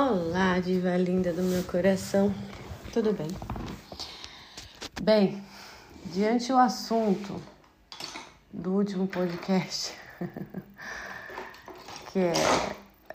[0.00, 2.32] Olá, diva linda do meu coração.
[2.92, 3.26] Tudo bem?
[5.02, 5.42] Bem,
[6.04, 7.42] diante o assunto
[8.52, 9.92] do último podcast,
[12.12, 12.32] que é,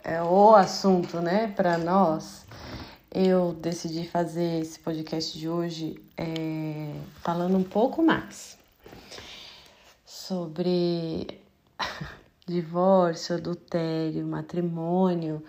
[0.04, 2.44] é o assunto, né, para nós,
[3.10, 6.92] eu decidi fazer esse podcast de hoje é,
[7.22, 8.58] falando um pouco mais
[10.04, 11.40] sobre
[12.46, 15.42] divórcio, adultério, matrimônio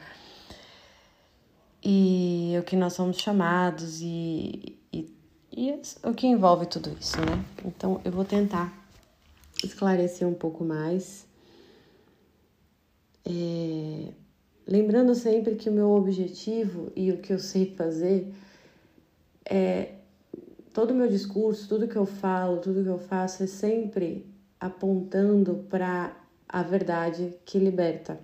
[1.87, 5.15] e o que nós somos chamados e, e,
[5.55, 7.45] e o que envolve tudo isso, né?
[7.63, 8.73] Então eu vou tentar
[9.63, 11.27] esclarecer um pouco mais.
[13.23, 14.11] É,
[14.67, 18.33] lembrando sempre que o meu objetivo e o que eu sei fazer
[19.47, 19.93] é
[20.73, 24.25] todo o meu discurso, tudo que eu falo, tudo que eu faço é sempre
[24.59, 26.17] apontando para
[26.49, 28.19] a verdade que liberta.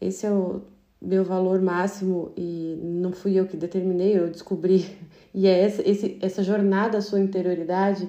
[0.00, 0.62] Esse é o
[1.00, 4.96] meu valor máximo e não fui eu que determinei, eu descobri.
[5.38, 8.08] E é essa, esse, essa jornada à sua interioridade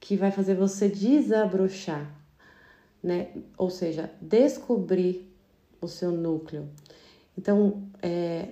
[0.00, 2.10] que vai fazer você desabrochar,
[3.02, 3.28] né?
[3.58, 5.30] Ou seja, descobrir
[5.82, 6.66] o seu núcleo.
[7.36, 8.48] Então, é,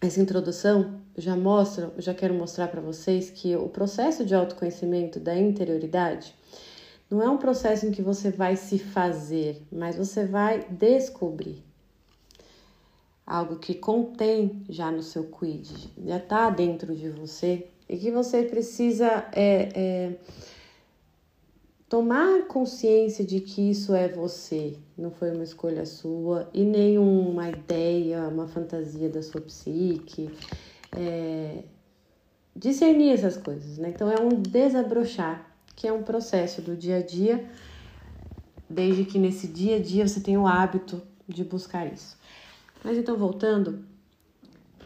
[0.00, 5.36] essa introdução já mostra, já quero mostrar para vocês que o processo de autoconhecimento da
[5.36, 6.34] interioridade
[7.10, 11.62] não é um processo em que você vai se fazer, mas você vai descobrir
[13.26, 18.42] algo que contém já no seu quid, já está dentro de você e que você
[18.42, 20.16] precisa é, é,
[21.88, 27.48] tomar consciência de que isso é você, não foi uma escolha sua e nem uma
[27.48, 30.30] ideia, uma fantasia da sua psique.
[30.96, 31.64] É,
[32.54, 33.88] discernir essas coisas, né?
[33.88, 37.44] Então é um desabrochar que é um processo do dia a dia,
[38.70, 42.16] desde que nesse dia a dia você tenha o hábito de buscar isso.
[42.84, 43.82] Mas então, voltando,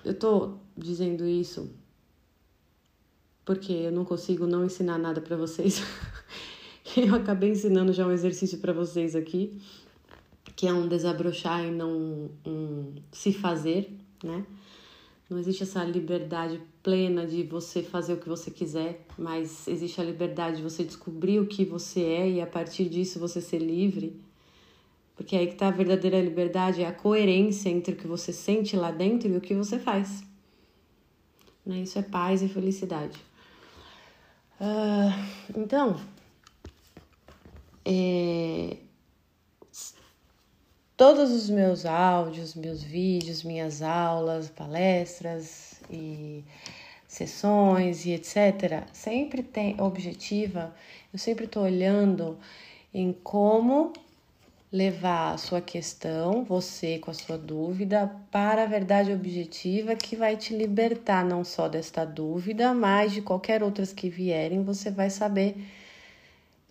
[0.04, 1.68] eu tô dizendo isso
[3.44, 5.82] porque eu não consigo não ensinar nada para vocês.
[6.94, 9.58] eu acabei ensinando já um exercício para vocês aqui,
[10.54, 13.90] que é um desabrochar e não um se fazer,
[14.22, 14.46] né?
[15.30, 20.04] Não existe essa liberdade plena de você fazer o que você quiser, mas existe a
[20.04, 24.27] liberdade de você descobrir o que você é e a partir disso você ser livre.
[25.18, 28.32] Porque é aí que está a verdadeira liberdade, é a coerência entre o que você
[28.32, 30.22] sente lá dentro e o que você faz.
[31.66, 31.78] Né?
[31.78, 33.18] Isso é paz e felicidade.
[34.60, 36.00] Uh, então,
[37.84, 38.76] é,
[40.96, 46.44] todos os meus áudios, meus vídeos, minhas aulas, palestras e
[47.08, 50.72] sessões e etc, sempre tem objetiva,
[51.12, 52.38] eu sempre estou olhando
[52.94, 53.92] em como
[54.70, 60.36] levar a sua questão, você com a sua dúvida, para a verdade objetiva que vai
[60.36, 65.56] te libertar não só desta dúvida, mas de qualquer outras que vierem, você vai saber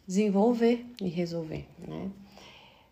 [0.08, 2.10] desenvolver e resolver, né?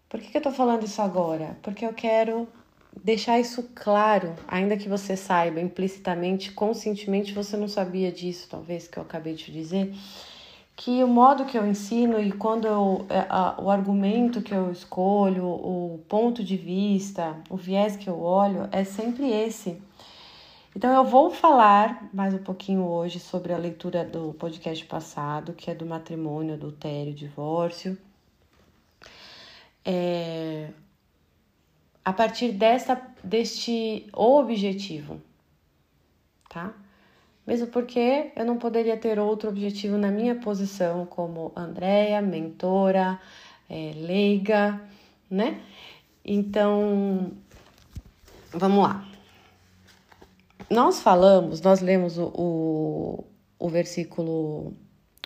[0.09, 1.57] Por que, que eu tô falando isso agora?
[1.61, 2.47] Porque eu quero
[3.03, 8.97] deixar isso claro, ainda que você saiba implicitamente, conscientemente você não sabia disso, talvez que
[8.97, 9.93] eu acabei de dizer,
[10.75, 14.71] que o modo que eu ensino e quando eu, é, a, o argumento que eu
[14.71, 19.81] escolho, o ponto de vista, o viés que eu olho é sempre esse.
[20.75, 25.71] Então eu vou falar mais um pouquinho hoje sobre a leitura do podcast passado, que
[25.71, 27.97] é do matrimônio, adultério, divórcio
[29.85, 30.71] é,
[32.03, 35.21] a partir desta, deste objetivo,
[36.49, 36.73] tá?
[37.45, 43.19] Mesmo porque eu não poderia ter outro objetivo na minha posição como Andréia, mentora,
[43.69, 44.81] é, leiga,
[45.29, 45.61] né?
[46.23, 47.33] Então,
[48.51, 49.07] vamos lá.
[50.69, 53.23] Nós falamos, nós lemos o, o,
[53.59, 54.73] o versículo,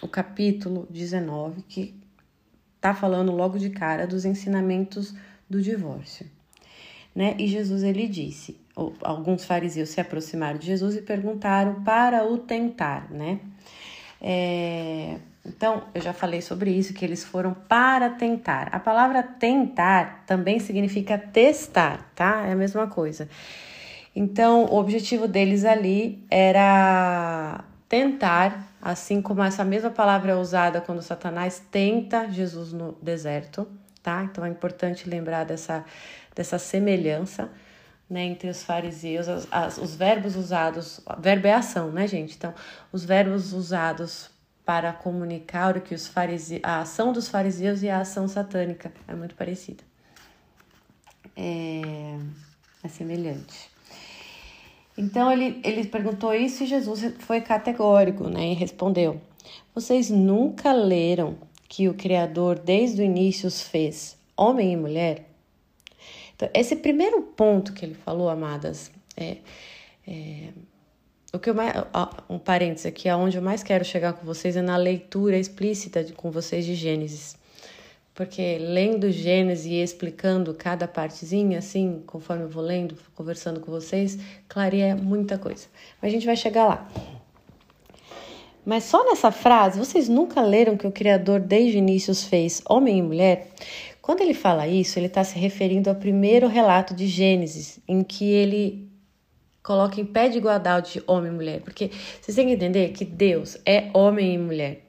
[0.02, 1.97] o capítulo 19, que
[2.81, 5.13] tá falando logo de cara dos ensinamentos
[5.50, 6.29] do divórcio.
[7.16, 7.35] Né?
[7.40, 8.59] E Jesus ele disse,
[9.02, 13.40] alguns fariseus se aproximaram de Jesus e perguntaram para o tentar, né?
[14.22, 18.70] É, então, eu já falei sobre isso, que eles foram para tentar.
[18.72, 22.46] A palavra tentar também significa testar, tá?
[22.46, 23.29] É a mesma coisa.
[24.16, 31.02] Então, o objetivo deles ali era tentar Assim como essa mesma palavra é usada quando
[31.02, 33.67] Satanás tenta Jesus no deserto,
[34.02, 34.23] tá?
[34.23, 35.84] Então é importante lembrar dessa,
[36.34, 37.49] dessa semelhança
[38.09, 42.35] né, entre os fariseus, as, as, os verbos usados, verbo é ação, né, gente?
[42.35, 42.53] Então,
[42.91, 44.32] os verbos usados
[44.66, 49.16] para comunicar o que os fariseus, a ação dos fariseus e a ação satânica é
[49.16, 49.84] muito parecida.
[51.35, 52.20] É...
[52.88, 53.70] semelhante.
[54.97, 58.52] Então ele, ele perguntou isso e Jesus foi categórico, né?
[58.52, 59.22] E respondeu:
[59.73, 65.28] Vocês nunca leram que o Criador desde o início os fez homem e mulher?
[66.40, 69.40] Então, esse primeiro ponto que ele falou, amadas, é,
[70.08, 70.47] é
[71.34, 71.74] o que eu mais,
[72.30, 76.14] um parênteses aqui, aonde eu mais quero chegar com vocês é na leitura explícita de,
[76.14, 77.38] com vocês de Gênesis
[78.20, 84.20] porque lendo Gênesis e explicando cada partezinha, assim, conforme eu vou lendo, conversando com vocês,
[84.46, 85.68] clareia muita coisa.
[86.02, 86.92] Mas a gente vai chegar lá.
[88.66, 92.62] Mas só nessa frase, vocês nunca leram que o Criador desde o início os fez
[92.68, 93.52] homem e mulher?
[94.09, 98.26] Quando ele fala isso, ele está se referindo ao primeiro relato de Gênesis, em que
[98.26, 98.90] ele
[99.61, 101.61] coloca em pé de igualdade homem e mulher.
[101.61, 104.84] Porque vocês têm que entender que Deus é homem e mulher.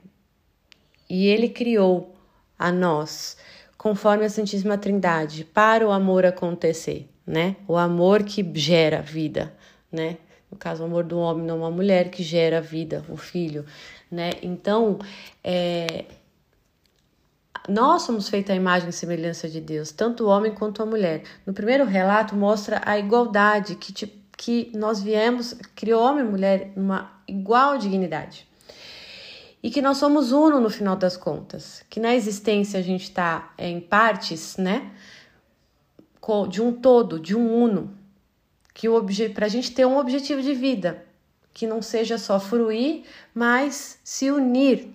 [1.06, 2.16] E ele criou
[2.58, 3.36] a nós,
[3.76, 7.56] conforme a Santíssima Trindade, para o amor acontecer, né?
[7.68, 9.52] O amor que gera vida,
[9.92, 10.16] né?
[10.50, 13.66] No caso, o amor do homem, não uma mulher que gera vida, o filho,
[14.10, 14.30] né?
[14.40, 14.98] Então,
[15.44, 16.06] é,
[17.68, 21.22] nós somos feitos à imagem e semelhança de Deus, tanto o homem quanto a mulher.
[21.46, 23.92] No primeiro relato mostra a igualdade que,
[24.36, 28.48] que nós viemos, criou homem e mulher numa igual dignidade.
[29.62, 33.52] E que nós somos uno no final das contas, que na existência a gente está
[33.58, 34.90] é, em partes, né?
[36.48, 37.92] De um todo, de um uno,
[38.72, 38.86] que
[39.34, 41.04] para a gente ter um objetivo de vida,
[41.52, 43.02] que não seja só fruir,
[43.34, 44.94] mas se unir,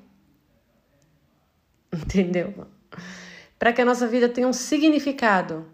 [2.03, 2.68] entendeu?
[3.57, 5.65] Para que a nossa vida tenha um significado,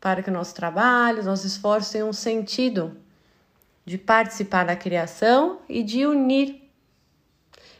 [0.00, 2.96] para que o nosso trabalho, nosso esforço tenham um sentido
[3.84, 6.66] de participar da criação e de unir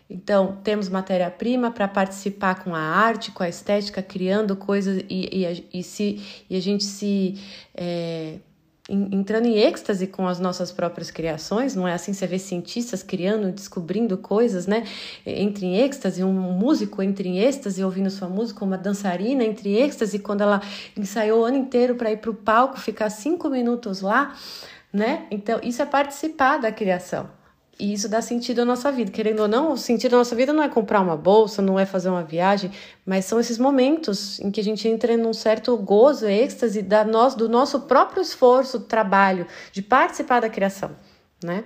[0.08, 5.80] então, temos matéria-prima para participar com a arte, com a estética, criando coisas e, e,
[5.80, 7.40] e, se, e a gente se.
[7.74, 8.36] É,
[8.88, 12.12] entrando em êxtase com as nossas próprias criações, não é assim?
[12.12, 14.84] Você vê cientistas criando, descobrindo coisas, né?
[15.24, 19.82] Entre em êxtase, um músico entre em êxtase ouvindo sua música, uma dançarina entre em
[19.82, 20.62] êxtase quando ela
[20.96, 24.34] ensaiou o ano inteiro para ir para o palco, ficar cinco minutos lá,
[24.92, 25.26] né?
[25.30, 27.35] Então, isso é participar da criação.
[27.78, 29.10] E isso dá sentido à nossa vida.
[29.10, 31.84] Querendo ou não, o sentido da nossa vida não é comprar uma bolsa, não é
[31.84, 32.70] fazer uma viagem,
[33.04, 37.34] mas são esses momentos em que a gente entra num certo gozo, êxtase da nós,
[37.34, 40.92] do nosso próprio esforço, trabalho, de participar da criação,
[41.44, 41.64] né?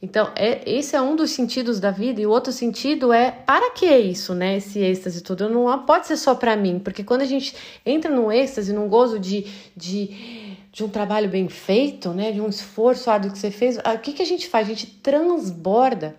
[0.00, 3.72] Então, é, esse é um dos sentidos da vida, e o outro sentido é para
[3.72, 4.56] que isso, né?
[4.56, 5.48] Esse êxtase tudo.
[5.48, 7.54] Não pode ser só para mim, porque quando a gente
[7.84, 9.46] entra num êxtase, num gozo de,
[9.76, 13.98] de de um trabalho bem feito, né, de um esforço árduo que você fez, o
[13.98, 14.66] que, que a gente faz?
[14.66, 16.14] A gente transborda.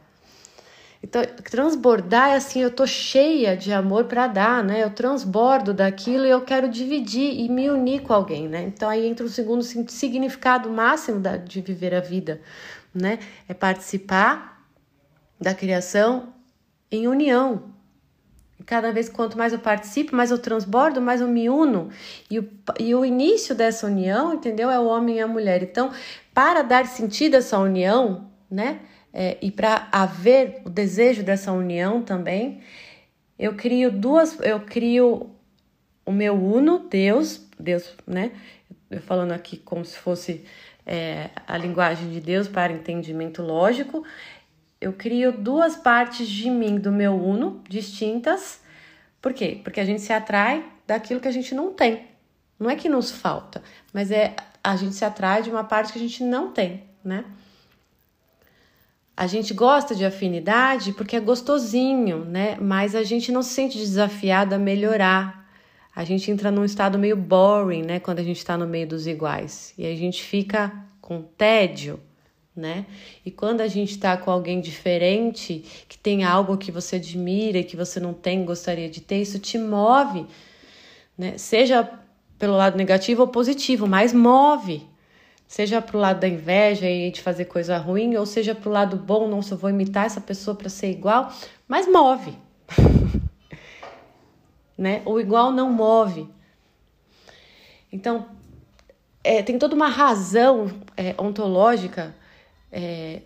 [1.02, 4.84] Então, transbordar é assim, eu tô cheia de amor para dar, né?
[4.84, 8.64] Eu transbordo daquilo e eu quero dividir e me unir com alguém, né?
[8.64, 12.42] Então aí entra o segundo significado máximo da, de viver a vida,
[12.94, 13.20] né?
[13.48, 14.62] É participar
[15.40, 16.34] da criação
[16.92, 17.74] em união,
[18.70, 21.90] cada vez quanto mais eu participo, mais eu transbordo, mais eu me uno.
[22.30, 22.48] E o,
[22.80, 24.70] e o início dessa união, entendeu?
[24.70, 25.64] É o homem e a mulher.
[25.64, 25.92] Então,
[26.36, 28.82] para dar sentido a essa união, né?
[29.12, 32.62] É, e para haver o desejo dessa união também,
[33.40, 35.32] eu crio duas, eu crio
[36.06, 38.34] o meu uno, Deus, Deus, né?
[38.92, 40.46] Eu falando aqui como se fosse
[40.86, 44.06] é, a linguagem de Deus para entendimento lógico,
[44.82, 48.62] eu crio duas partes de mim, do meu uno, distintas.
[49.22, 49.60] Por quê?
[49.64, 52.08] Porque a gente se atrai daquilo que a gente não tem.
[52.58, 53.62] Não é que nos falta,
[53.94, 57.24] mas é a gente se atrai de uma parte que a gente não tem, né?
[59.16, 62.58] A gente gosta de afinidade porque é gostosinho, né?
[62.60, 65.46] Mas a gente não se sente desafiado a melhorar.
[65.94, 68.00] A gente entra num estado meio boring, né?
[68.00, 69.74] Quando a gente está no meio dos iguais.
[69.78, 70.72] E a gente fica
[71.02, 72.00] com tédio,
[72.60, 72.86] né?
[73.26, 77.76] E quando a gente está com alguém diferente, que tem algo que você admira que
[77.76, 80.28] você não tem, gostaria de ter, isso te move,
[81.18, 81.38] né?
[81.38, 81.90] Seja
[82.38, 84.88] pelo lado negativo ou positivo, mas move.
[85.48, 89.28] Seja pro lado da inveja e de fazer coisa ruim, ou seja pro lado bom,
[89.28, 91.34] não eu vou imitar essa pessoa para ser igual,
[91.68, 92.38] mas move.
[94.78, 95.02] né?
[95.06, 96.28] O igual não move.
[97.92, 98.28] Então,
[99.24, 102.16] é, tem toda uma razão é, ontológica
[102.72, 103.22] é,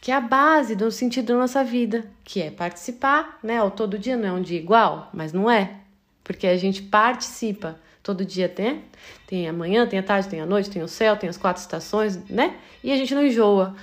[0.00, 3.62] que é a base do sentido da nossa vida, que é participar, né?
[3.62, 5.76] O todo dia não é um dia igual, mas não é,
[6.22, 7.78] porque a gente participa.
[8.02, 8.84] Todo dia tem,
[9.26, 11.60] tem a manhã, tem a tarde, tem a noite, tem o céu, tem as quatro
[11.60, 12.56] estações, né?
[12.82, 13.76] E a gente não enjoa.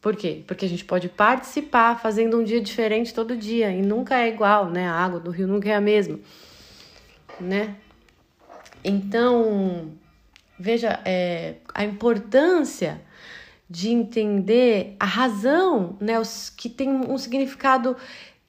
[0.00, 0.42] Por quê?
[0.48, 4.68] Porque a gente pode participar fazendo um dia diferente todo dia e nunca é igual,
[4.68, 4.88] né?
[4.88, 6.18] A água do rio nunca é a mesma,
[7.38, 7.76] né?
[8.82, 9.92] Então,
[10.58, 13.00] veja é, a importância
[13.72, 17.96] de entender a razão, né, os, que tem um significado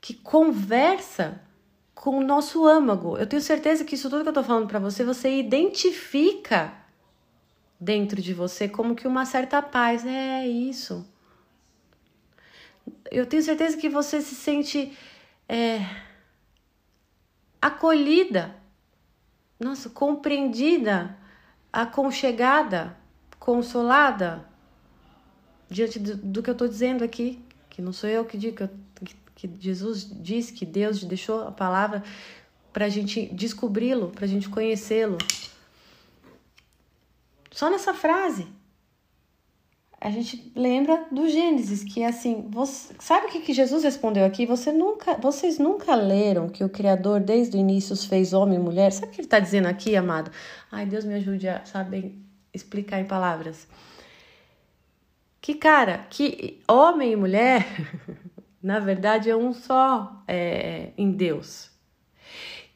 [0.02, 1.42] que conversa
[1.96, 3.18] com o nosso âmago.
[3.18, 6.74] Eu tenho certeza que isso tudo que eu tô falando para você, você identifica
[7.80, 10.06] dentro de você como que uma certa paz.
[10.06, 11.10] É isso.
[13.10, 14.92] Eu tenho certeza que você se sente
[15.48, 15.86] é,
[17.62, 18.58] acolhida,
[19.58, 21.18] nossa, compreendida,
[21.72, 22.98] aconchegada,
[23.40, 24.52] consolada
[25.74, 27.40] diante do, que eu estou dizendo aqui,
[27.70, 28.70] que não sou eu que digo,
[29.04, 32.04] que, que Jesus diz que Deus deixou a palavra
[32.72, 35.18] para a gente descobri-lo, para a gente conhecê-lo.
[37.52, 38.48] Só nessa frase
[40.00, 44.26] a gente lembra do Gênesis, que é assim, você, sabe o que, que Jesus respondeu
[44.26, 44.46] aqui?
[44.46, 48.62] Você nunca, vocês nunca leram que o Criador desde o início os fez homem e
[48.62, 48.92] mulher?
[48.92, 50.30] Sabe o que ele está dizendo aqui, amado?
[50.70, 52.20] Ai, Deus me ajude a saber
[52.54, 53.66] explicar em palavras.
[55.44, 57.68] Que cara, que homem e mulher,
[58.64, 61.70] na verdade, é um só é, em Deus.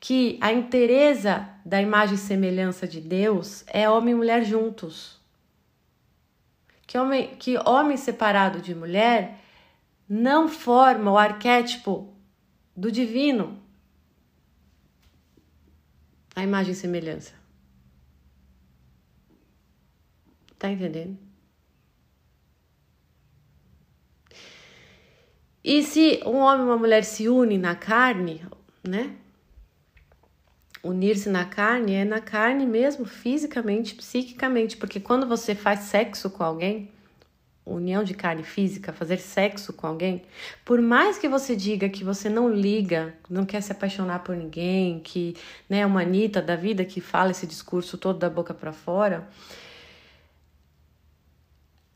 [0.01, 5.17] Que a inteireza da imagem e semelhança de Deus é homem e mulher juntos
[6.87, 9.41] que homem, que homem separado de mulher
[10.07, 12.13] não forma o arquétipo
[12.73, 13.61] do divino,
[16.33, 17.33] a imagem e semelhança.
[20.57, 21.26] Tá entendendo?
[25.69, 28.41] E se um homem e uma mulher se unem na carne,
[28.81, 29.11] né?
[30.81, 36.41] Unir-se na carne é na carne mesmo, fisicamente, psiquicamente, porque quando você faz sexo com
[36.41, 36.89] alguém,
[37.65, 40.21] união de carne física, fazer sexo com alguém,
[40.63, 45.01] por mais que você diga que você não liga, não quer se apaixonar por ninguém,
[45.01, 45.35] que
[45.69, 49.27] né, é uma Anitta da vida que fala esse discurso todo da boca para fora,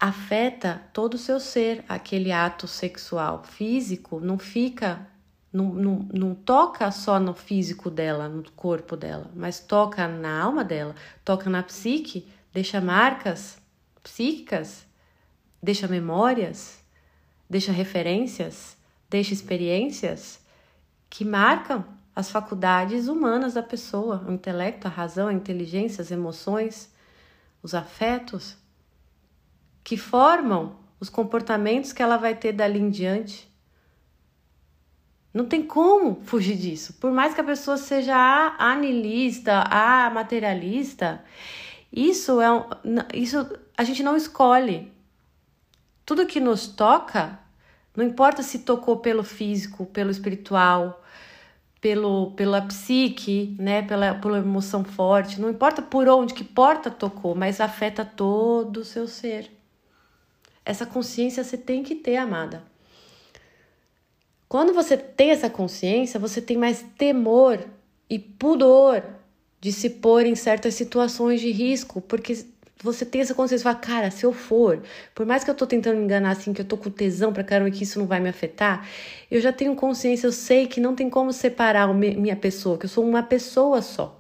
[0.02, 5.08] afeta todo o seu ser, aquele ato sexual físico não fica
[5.54, 10.64] não, não, não toca só no físico dela, no corpo dela, mas toca na alma
[10.64, 13.62] dela, toca na psique, deixa marcas
[14.02, 14.88] psíquicas,
[15.62, 16.80] deixa memórias,
[17.50, 18.78] deixa referências,
[19.10, 20.40] deixa experiências
[21.10, 26.90] que marcam as faculdades humanas da pessoa, o intelecto, a razão, a inteligência, as emoções,
[27.62, 28.58] os afetos,
[29.84, 33.52] que formam os comportamentos que ela vai ter dali em diante.
[35.34, 36.94] Não tem como fugir disso.
[37.00, 41.24] Por mais que a pessoa seja a anilista, a materialista,
[41.92, 42.64] isso é um,
[43.14, 44.92] isso a gente não escolhe.
[46.06, 47.40] Tudo que nos toca,
[47.96, 51.02] não importa se tocou pelo físico, pelo espiritual,
[51.80, 57.34] pelo pela psique, né, pela, pela emoção forte, não importa por onde que porta tocou,
[57.34, 59.61] mas afeta todo o seu ser.
[60.66, 62.64] Essa consciência você tem que ter, amada.
[64.48, 67.60] Quando você tem essa consciência, você tem mais temor
[68.10, 69.04] e pudor
[69.62, 72.46] de se pôr em certas situações de risco, porque
[72.84, 74.82] você tem essa consciência, fala, cara, se eu for,
[75.14, 77.44] por mais que eu tô tentando me enganar assim, que eu tô com tesão pra
[77.44, 78.88] caramba que isso não vai me afetar,
[79.30, 82.90] eu já tenho consciência, eu sei que não tem como separar minha pessoa, que eu
[82.90, 84.20] sou uma pessoa só.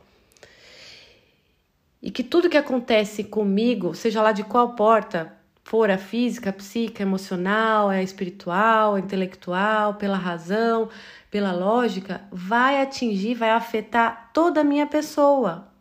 [2.01, 6.53] E que tudo que acontece comigo, seja lá de qual porta, for a física, a
[6.53, 10.89] psíquica, emocional, a espiritual, a intelectual, pela razão,
[11.29, 15.71] pela lógica, vai atingir, vai afetar toda a minha pessoa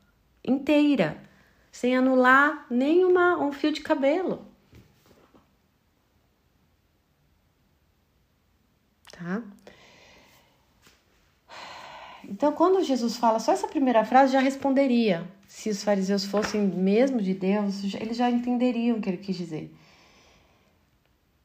[0.45, 1.21] inteira,
[1.73, 4.47] sem anular nenhuma um fio de cabelo.
[9.13, 9.43] Tá?
[12.25, 17.21] Então, quando Jesus fala só essa primeira frase, já responderia se os fariseus fossem mesmo
[17.21, 19.75] de Deus, eles já entenderiam o que ele quis dizer.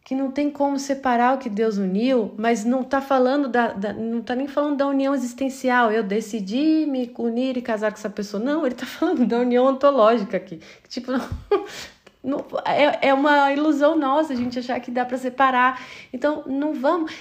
[0.04, 3.94] Que não tem como separar o que Deus uniu, mas não está falando da, da,
[3.94, 5.92] não tá nem falando da união existencial.
[5.92, 8.42] Eu decidi me unir e casar com essa pessoa.
[8.42, 10.62] Não, ele está falando da união ontológica aqui.
[10.88, 11.30] Tipo, não,
[12.24, 15.84] não, é, é uma ilusão nossa a gente achar que dá para separar.
[16.14, 17.12] Então, não vamos.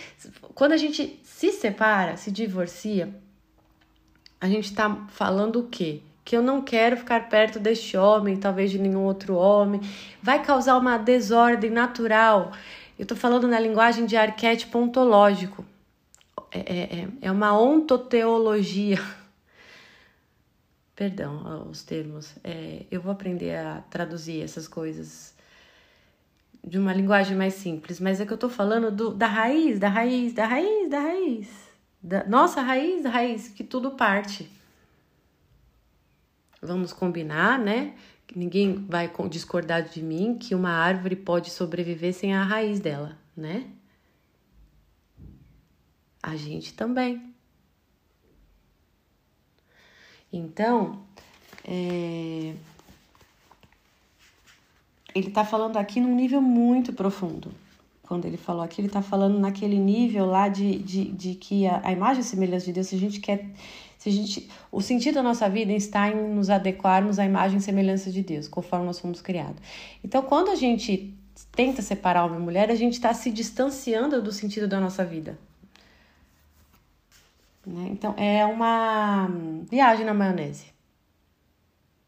[0.54, 3.08] Quando a gente se separa, se divorcia,
[4.38, 6.02] a gente está falando o quê?
[6.24, 9.80] Que eu não quero ficar perto deste homem, talvez de nenhum outro homem,
[10.22, 12.52] vai causar uma desordem natural.
[12.98, 15.64] Eu estou falando na linguagem de arquétipo ontológico.
[16.50, 18.98] É, é, é, é uma ontoteologia.
[20.96, 22.32] Perdão os termos.
[22.42, 25.34] É, eu vou aprender a traduzir essas coisas
[26.62, 29.88] de uma linguagem mais simples, mas é que eu estou falando do, da raiz, da
[29.88, 31.48] raiz, da raiz, da raiz.
[32.02, 34.48] Da nossa raiz, da raiz, que tudo parte
[36.64, 37.94] vamos combinar, né?
[38.34, 43.66] ninguém vai discordar de mim que uma árvore pode sobreviver sem a raiz dela, né?
[46.22, 47.34] A gente também.
[50.32, 51.04] Então,
[51.64, 52.54] é...
[55.14, 57.52] ele está falando aqui num nível muito profundo.
[58.02, 61.80] Quando ele falou aqui, ele está falando naquele nível lá de, de, de que a,
[61.84, 63.46] a imagem e semelhança de Deus, se a gente quer
[64.04, 68.10] se gente, o sentido da nossa vida está em nos adequarmos à imagem e semelhança
[68.12, 69.62] de Deus, conforme nós fomos criados.
[70.04, 71.14] Então, quando a gente
[71.50, 75.38] tenta separar homem e mulher, a gente está se distanciando do sentido da nossa vida.
[77.66, 77.88] Né?
[77.92, 79.26] Então, é uma
[79.70, 80.66] viagem na maionese.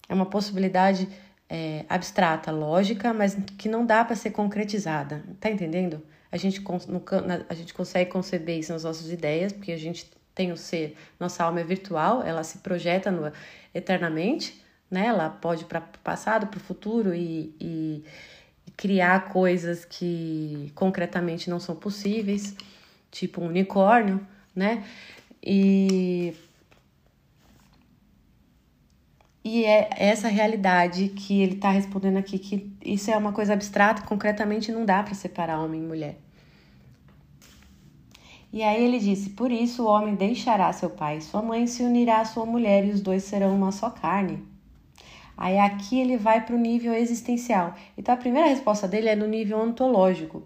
[0.06, 1.08] É uma possibilidade
[1.48, 5.24] é, abstrata, lógica, mas que não dá para ser concretizada.
[5.40, 6.02] Tá entendendo?
[6.30, 6.62] A gente,
[7.48, 11.42] a gente consegue conceber isso nas nossas ideias, porque a gente tem o ser, nossa
[11.42, 13.32] alma é virtual, ela se projeta no,
[13.74, 15.06] eternamente, né?
[15.06, 18.04] Ela pode para o passado, para o futuro e, e,
[18.66, 22.54] e, criar coisas que concretamente não são possíveis,
[23.10, 24.24] tipo um unicórnio,
[24.54, 24.84] né?
[25.42, 26.34] E
[29.42, 34.02] e é essa realidade que ele está respondendo aqui, que isso é uma coisa abstrata,
[34.02, 36.25] concretamente não dá para separar homem e mulher.
[38.56, 41.82] E aí ele disse: Por isso o homem deixará seu pai e sua mãe, se
[41.82, 44.42] unirá à sua mulher, e os dois serão uma só carne.
[45.36, 47.74] Aí aqui ele vai para o nível existencial.
[47.98, 50.42] Então a primeira resposta dele é no nível ontológico.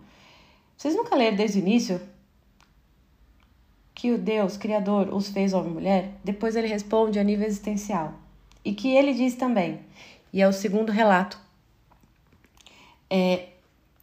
[0.76, 2.00] Vocês nunca leram desde o início
[3.94, 6.14] que o Deus Criador os fez homem e mulher?
[6.24, 8.14] Depois ele responde a nível existencial.
[8.64, 9.78] E que ele diz também,
[10.32, 11.38] e é o segundo relato,
[13.08, 13.50] é,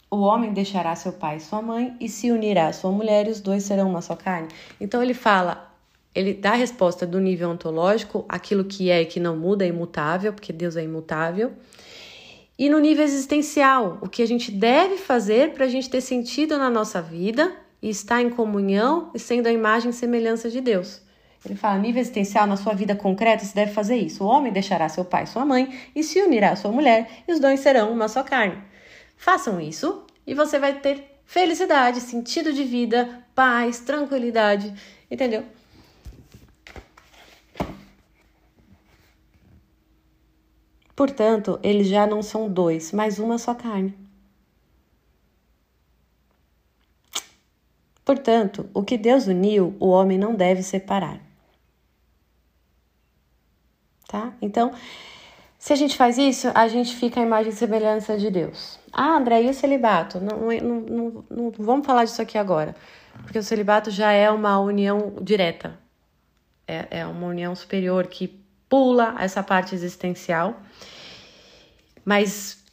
[0.09, 3.31] o homem deixará seu pai e sua mãe e se unirá à sua mulher e
[3.31, 4.47] os dois serão uma só carne.
[4.79, 5.71] Então ele fala,
[6.15, 9.67] ele dá a resposta do nível ontológico, aquilo que é e que não muda é
[9.67, 11.51] imutável, porque Deus é imutável.
[12.57, 16.57] E no nível existencial, o que a gente deve fazer para a gente ter sentido
[16.57, 21.01] na nossa vida e estar em comunhão e sendo a imagem e semelhança de Deus.
[21.45, 24.23] Ele fala, nível existencial, na sua vida concreta, você deve fazer isso.
[24.23, 27.33] O homem deixará seu pai e sua mãe e se unirá à sua mulher, e
[27.33, 28.57] os dois serão uma só carne.
[29.17, 34.73] Façam isso e você vai ter felicidade, sentido de vida, paz, tranquilidade,
[35.11, 35.45] entendeu?
[40.95, 43.95] Portanto, eles já não são dois, mas uma só carne.
[48.03, 51.19] Portanto, o que Deus uniu, o homem não deve separar.
[54.07, 54.33] Tá?
[54.41, 54.73] Então,
[55.59, 58.76] se a gente faz isso, a gente fica a imagem e semelhança de Deus.
[58.97, 60.19] Ah, André, e o celibato?
[60.19, 62.75] Não, não, não, não, vamos falar disso aqui agora,
[63.21, 65.77] porque o celibato já é uma união direta,
[66.67, 70.59] é, é uma união superior que pula essa parte existencial,
[72.03, 72.63] mas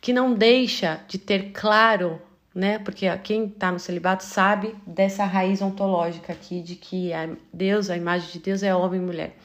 [0.00, 2.20] que não deixa de ter claro,
[2.52, 2.80] né?
[2.80, 7.96] Porque quem está no celibato sabe dessa raiz ontológica aqui de que a Deus, a
[7.96, 9.36] imagem de Deus é homem e mulher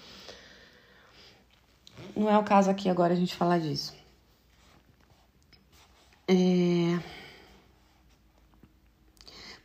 [2.16, 4.01] não é o caso aqui agora a gente falar disso.
[6.32, 7.00] É...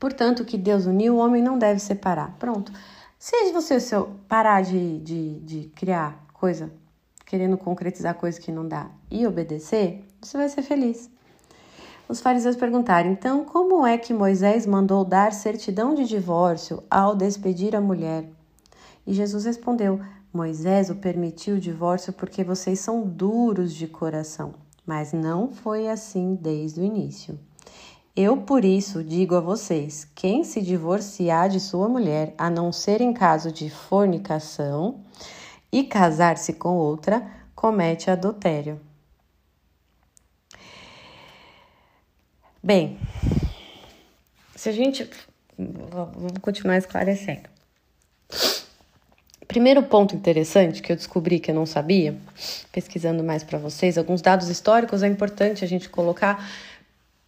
[0.01, 2.35] Portanto, que Deus uniu, o homem não deve separar.
[2.39, 2.73] Pronto.
[3.19, 3.95] Se você se
[4.29, 6.71] parar de, de, de criar coisa,
[7.25, 11.09] querendo concretizar coisa que não dá, e obedecer, você vai ser feliz.
[12.09, 17.75] Os fariseus perguntaram: então, como é que Moisés mandou dar certidão de divórcio ao despedir
[17.75, 18.29] a mulher?
[19.07, 20.01] E Jesus respondeu:
[20.33, 24.55] Moisés o permitiu o divórcio porque vocês são duros de coração,
[24.87, 27.39] mas não foi assim desde o início.
[28.15, 33.01] Eu, por isso, digo a vocês: quem se divorciar de sua mulher, a não ser
[33.01, 35.01] em caso de fornicação,
[35.71, 38.81] e casar-se com outra, comete adultério.
[42.63, 42.99] Bem,
[44.55, 45.09] se a gente.
[45.59, 47.56] Vamos continuar esclarecendo.
[49.49, 52.17] Primeiro ponto interessante que eu descobri que eu não sabia,
[52.73, 56.49] pesquisando mais para vocês, alguns dados históricos é importante a gente colocar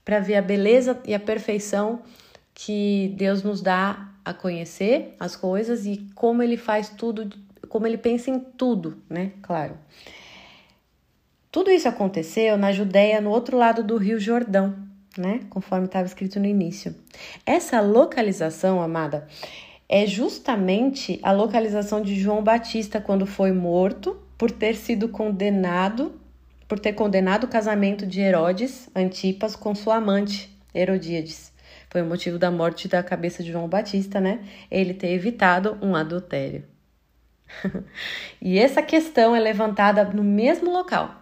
[0.05, 2.01] para ver a beleza e a perfeição
[2.55, 7.31] que Deus nos dá a conhecer as coisas e como ele faz tudo,
[7.69, 9.33] como ele pensa em tudo, né?
[9.41, 9.79] Claro.
[11.53, 14.77] Tudo isso aconteceu na Judéia, no outro lado do Rio Jordão,
[15.17, 15.41] né?
[15.49, 16.95] Conforme estava escrito no início.
[17.47, 19.27] Essa localização, amada,
[19.89, 26.21] é justamente a localização de João Batista quando foi morto por ter sido condenado,
[26.69, 31.53] por ter condenado o casamento de Herodes Antipas com sua amante Herodíades.
[31.91, 34.45] Foi o motivo da morte da cabeça de João Batista, né?
[34.71, 36.65] Ele ter evitado um adultério.
[38.43, 41.15] e essa questão é levantada no mesmo local.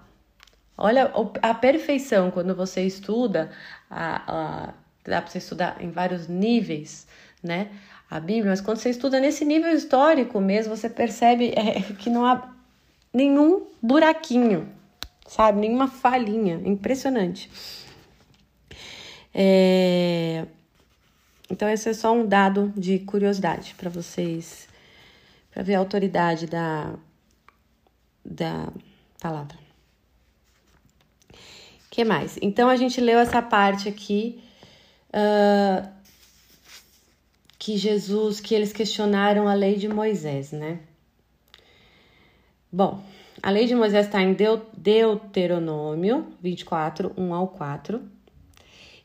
[0.76, 3.50] Olha a perfeição quando você estuda,
[3.88, 4.74] a, a,
[5.04, 7.06] dá para você estudar em vários níveis,
[7.42, 7.70] né?
[8.08, 12.24] A Bíblia, mas quando você estuda nesse nível histórico mesmo, você percebe é, que não
[12.24, 12.54] há
[13.12, 14.68] nenhum buraquinho,
[15.26, 15.60] sabe?
[15.60, 16.60] Nenhuma falhinha.
[16.64, 17.50] Impressionante.
[19.34, 20.46] É...
[21.50, 24.68] Então, esse é só um dado de curiosidade para vocês,
[25.50, 26.94] para ver a autoridade da,
[28.24, 28.68] da
[29.20, 29.56] palavra.
[31.90, 32.38] que mais?
[32.42, 34.42] Então, a gente leu essa parte aqui.
[35.10, 35.95] Uh,
[37.66, 40.78] que Jesus, que eles questionaram a lei de Moisés, né?
[42.70, 43.02] Bom,
[43.42, 44.36] a lei de Moisés está em
[44.76, 48.00] Deuteronômio 24, 1 ao 4.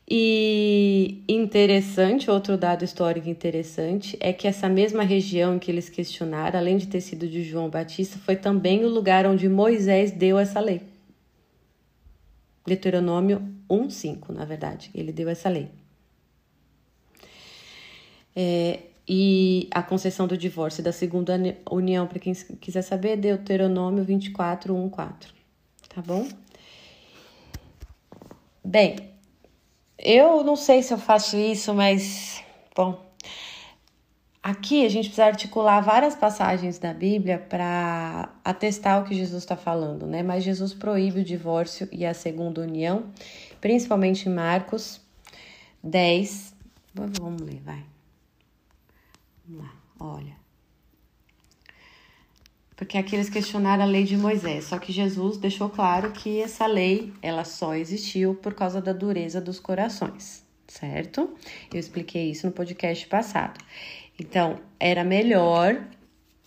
[0.08, 6.76] E interessante, outro dado histórico interessante, é que essa mesma região que eles questionaram, além
[6.76, 10.82] de ter sido de João Batista, foi também o lugar onde Moisés deu essa lei.
[12.64, 15.81] Deuteronômio 1,5, na verdade, ele deu essa lei.
[18.34, 21.34] É, e a concessão do divórcio da segunda
[21.70, 25.34] união, para quem quiser saber, Deuteronômio 24, 1, 4.
[25.94, 26.28] Tá bom?
[28.64, 29.10] Bem,
[29.98, 32.42] eu não sei se eu faço isso, mas,
[32.74, 33.04] bom,
[34.42, 39.56] aqui a gente precisa articular várias passagens da Bíblia para atestar o que Jesus está
[39.56, 40.22] falando, né?
[40.22, 43.06] Mas Jesus proíbe o divórcio e a segunda união,
[43.60, 45.00] principalmente em Marcos
[45.82, 46.54] 10.
[46.94, 47.91] Vamos ler, vai.
[49.52, 50.36] Lá, olha.
[52.74, 56.66] Porque aqui eles questionaram a lei de Moisés, só que Jesus deixou claro que essa
[56.66, 61.36] lei ela só existiu por causa da dureza dos corações, certo?
[61.72, 63.62] Eu expliquei isso no podcast passado.
[64.18, 65.80] Então, era melhor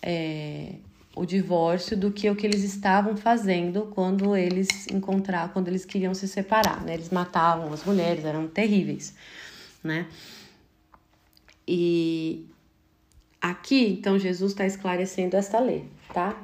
[0.01, 0.73] é,
[1.15, 6.13] o divórcio do que o que eles estavam fazendo quando eles encontraram, quando eles queriam
[6.13, 6.95] se separar, né?
[6.95, 9.15] Eles matavam as mulheres, eram terríveis,
[9.83, 10.07] né?
[11.67, 12.45] E
[13.45, 16.35] Aqui, então, Jesus está esclarecendo esta lei, tá?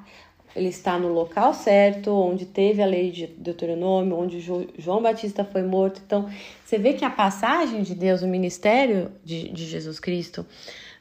[0.56, 5.64] Ele está no local certo, onde teve a lei de Deuteronômio, onde João Batista foi
[5.64, 6.00] morto.
[6.06, 6.30] Então,
[6.64, 10.46] você vê que a passagem de Deus, o ministério de, de Jesus Cristo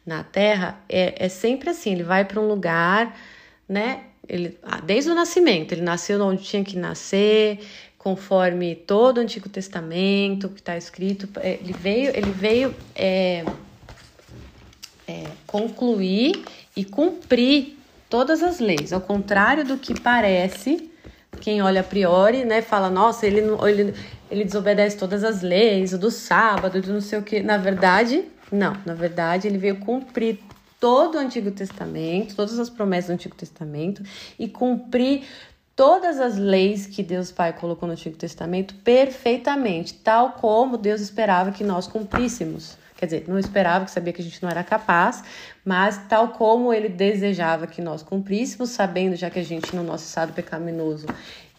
[0.06, 3.14] na terra, é, é sempre assim: ele vai para um lugar,
[3.68, 4.04] né?
[4.26, 7.58] Ele, ah, desde o nascimento, ele nasceu onde tinha que nascer,
[7.98, 11.28] conforme todo o Antigo Testamento que está escrito.
[11.40, 12.74] É, ele veio, ele veio.
[12.96, 13.44] É,
[15.10, 16.44] é, concluir
[16.76, 17.76] e cumprir
[18.08, 20.90] todas as leis, ao contrário do que parece,
[21.40, 23.94] quem olha a priori, né, fala, nossa, ele, ele,
[24.30, 27.40] ele desobedece todas as leis, do sábado, do não sei o que.
[27.40, 30.40] Na verdade, não, na verdade, ele veio cumprir
[30.78, 34.02] todo o Antigo Testamento, todas as promessas do Antigo Testamento
[34.38, 35.24] e cumprir
[35.76, 41.52] todas as leis que Deus Pai colocou no Antigo Testamento perfeitamente, tal como Deus esperava
[41.52, 42.79] que nós cumpríssemos.
[43.00, 45.24] Quer dizer, não esperava, que sabia que a gente não era capaz,
[45.64, 50.04] mas tal como ele desejava que nós cumpríssemos, sabendo já que a gente, no nosso
[50.04, 51.06] estado pecaminoso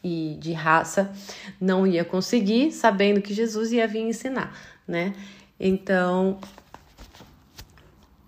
[0.04, 1.12] e de raça,
[1.60, 4.56] não ia conseguir, sabendo que Jesus ia vir ensinar,
[4.88, 5.16] né?
[5.60, 6.38] Então,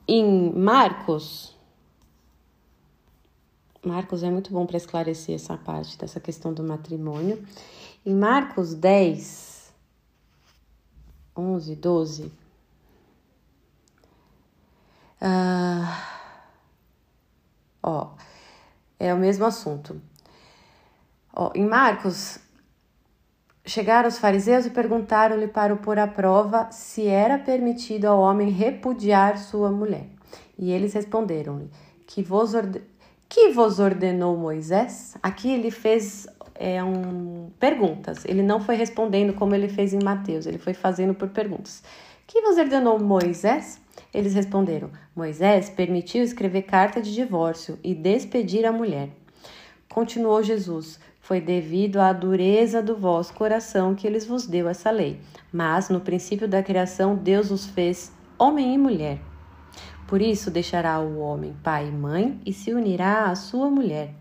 [0.08, 1.56] em Marcos,
[3.86, 7.46] Marcos é muito bom para esclarecer essa parte dessa questão do matrimônio.
[8.04, 9.72] Em Marcos 10,
[11.38, 12.43] 11, 12,
[15.26, 16.04] ah,
[17.82, 18.10] ó,
[19.00, 20.02] é o mesmo assunto.
[21.34, 22.40] Ó, em Marcos,
[23.66, 28.50] chegaram os fariseus e perguntaram-lhe para o pôr à prova se era permitido ao homem
[28.50, 30.08] repudiar sua mulher.
[30.60, 31.70] E eles responderam-lhe:
[32.06, 32.82] que vos, orde...
[33.30, 35.16] que vos ordenou Moisés?
[35.24, 37.50] Aqui ele fez é, um...
[37.58, 38.26] perguntas.
[38.26, 41.82] Ele não foi respondendo como ele fez em Mateus, ele foi fazendo por perguntas.
[42.28, 43.82] Que vos ordenou Moisés?
[44.14, 49.10] Eles responderam: Moisés permitiu escrever carta de divórcio e despedir a mulher.
[49.90, 55.20] Continuou Jesus: Foi devido à dureza do vosso coração que eles vos deu essa lei.
[55.52, 59.20] Mas no princípio da criação, Deus os fez homem e mulher.
[60.08, 64.14] Por isso deixará o homem pai e mãe e se unirá à sua mulher.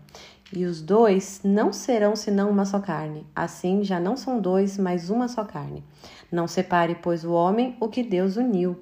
[0.55, 3.25] E os dois não serão senão uma só carne.
[3.35, 5.83] Assim já não são dois, mas uma só carne.
[6.31, 8.77] Não separe, pois, o homem o que Deus uniu.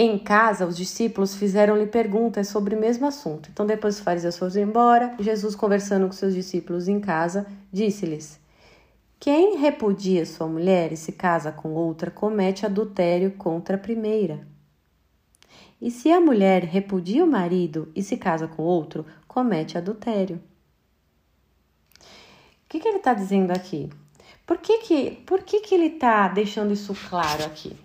[0.00, 3.50] Em casa, os discípulos fizeram-lhe perguntas sobre o mesmo assunto.
[3.52, 8.38] Então, depois os fariseus foram embora, Jesus, conversando com seus discípulos em casa, disse-lhes:
[9.18, 14.46] Quem repudia sua mulher e se casa com outra, comete adultério contra a primeira.
[15.82, 20.40] E se a mulher repudia o marido e se casa com outro, comete adultério.
[22.68, 23.90] que, que ele está dizendo aqui?
[24.46, 27.76] Por que, que, por que, que ele está deixando isso claro aqui?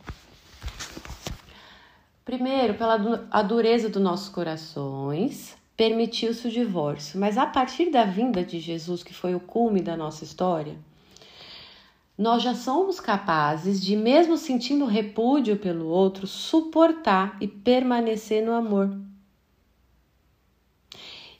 [2.25, 7.19] Primeiro, pela a dureza dos nossos corações, permitiu-se o divórcio.
[7.19, 10.77] Mas a partir da vinda de Jesus, que foi o cume da nossa história,
[12.17, 18.97] nós já somos capazes de, mesmo sentindo repúdio pelo outro, suportar e permanecer no amor.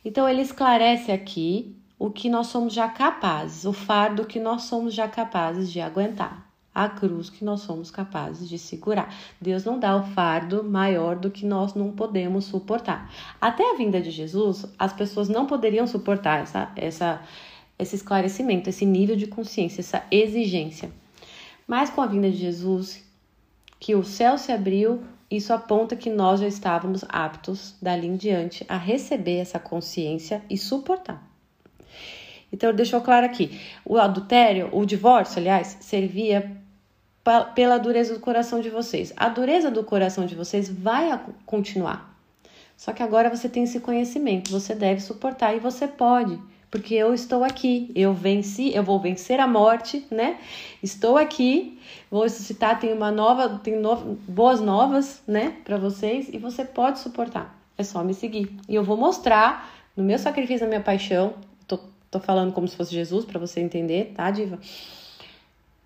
[0.03, 4.93] Então, ele esclarece aqui o que nós somos já capazes, o fardo que nós somos
[4.93, 9.13] já capazes de aguentar a cruz que nós somos capazes de segurar.
[9.39, 13.11] Deus não dá o fardo maior do que nós não podemos suportar.
[13.39, 17.21] Até a vinda de Jesus, as pessoas não poderiam suportar essa, essa,
[17.77, 20.91] esse esclarecimento, esse nível de consciência, essa exigência.
[21.67, 23.03] Mas com a vinda de Jesus,
[23.79, 28.65] que o céu se abriu, isso aponta que nós já estávamos aptos dali em diante
[28.67, 31.33] a receber essa consciência e suportar.
[32.51, 36.62] Então, deixou claro aqui: o adultério, o divórcio, aliás, servia
[37.55, 39.13] pela dureza do coração de vocês.
[39.15, 42.13] A dureza do coração de vocês vai continuar.
[42.75, 46.37] Só que agora você tem esse conhecimento, você deve suportar e você pode,
[46.69, 50.37] porque eu estou aqui, eu venci, eu vou vencer a morte, né?
[50.81, 51.79] Estou aqui,
[52.11, 53.95] vou ressuscitar, tenho uma nova, tenho no,
[54.27, 57.57] boas novas, né, para vocês e você pode suportar.
[57.77, 58.53] É só me seguir.
[58.67, 61.35] E eu vou mostrar no meu sacrifício, na minha paixão,
[61.67, 64.59] tô, tô falando como se fosse Jesus para você entender, tá, diva?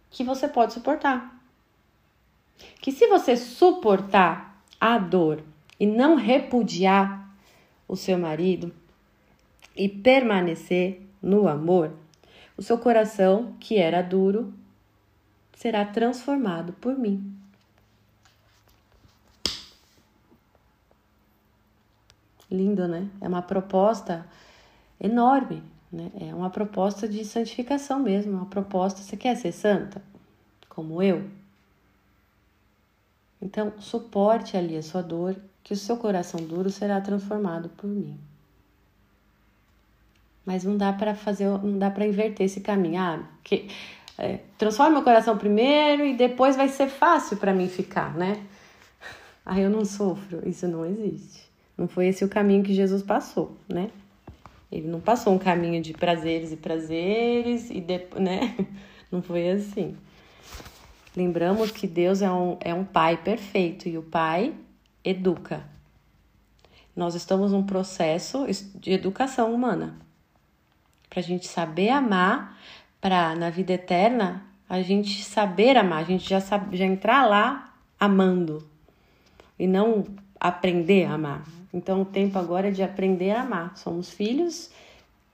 [0.10, 1.36] Que você pode suportar.
[2.82, 5.43] Que se você suportar a dor
[5.80, 7.30] e não repudiar
[7.88, 8.74] o seu marido
[9.76, 11.93] e permanecer no amor,
[12.58, 14.54] o seu coração, que era duro,
[15.56, 17.34] será transformado por mim.
[22.50, 23.10] Lindo, né?
[23.20, 24.26] É uma proposta
[25.00, 26.12] enorme né?
[26.19, 29.02] É uma proposta de santificação mesmo, uma proposta.
[29.02, 30.02] Você quer ser santa?
[30.69, 31.23] Como eu?
[33.41, 38.17] Então, suporte ali a sua dor, que o seu coração duro será transformado por mim.
[40.45, 43.00] Mas não dá para fazer, não dá para inverter esse caminho.
[43.02, 43.69] Ah, que
[44.17, 48.43] é, transforma meu coração primeiro e depois vai ser fácil para mim ficar, né?
[49.45, 50.47] Aí eu não sofro.
[50.47, 51.47] Isso não existe.
[51.78, 53.91] Não foi esse o caminho que Jesus passou, né?
[54.71, 58.56] Ele não passou um caminho de prazeres e prazeres e depois, né?
[59.10, 59.95] Não foi assim.
[61.15, 64.53] Lembramos que Deus é um, é um pai perfeito e o pai
[65.01, 65.63] educa.
[66.93, 69.97] Nós estamos num processo de educação humana
[71.10, 72.60] para a gente saber amar,
[72.99, 77.73] para na vida eterna a gente saber amar, a gente já, sabe, já entrar lá
[77.99, 78.67] amando
[79.58, 80.06] e não
[80.39, 81.43] aprender a amar.
[81.73, 83.77] Então, o tempo agora é de aprender a amar.
[83.77, 84.71] Somos filhos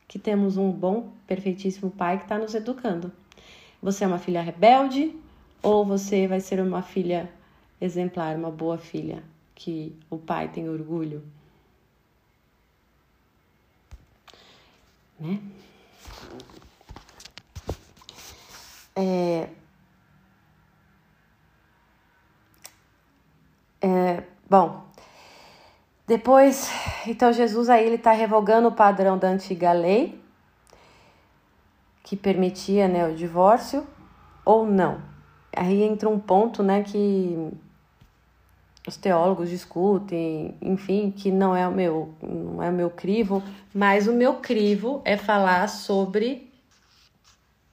[0.08, 3.12] que temos um bom, perfeitíssimo pai que está nos educando.
[3.82, 5.16] Você é uma filha rebelde
[5.62, 7.30] ou você vai ser uma filha
[7.80, 9.24] exemplar, uma boa filha
[9.56, 11.24] que o pai tem orgulho?
[15.20, 15.40] Né?
[18.96, 19.50] É,
[24.50, 24.86] bom,
[26.14, 26.70] depois,
[27.08, 30.22] então Jesus aí ele está revogando o padrão da antiga lei
[32.04, 33.84] que permitia né, o divórcio
[34.46, 35.02] ou não.
[35.56, 37.50] Aí entra um ponto né, que
[38.88, 43.42] os teólogos discutem, enfim, que não é o meu, não é o meu crivo,
[43.74, 46.48] mas o meu crivo é falar sobre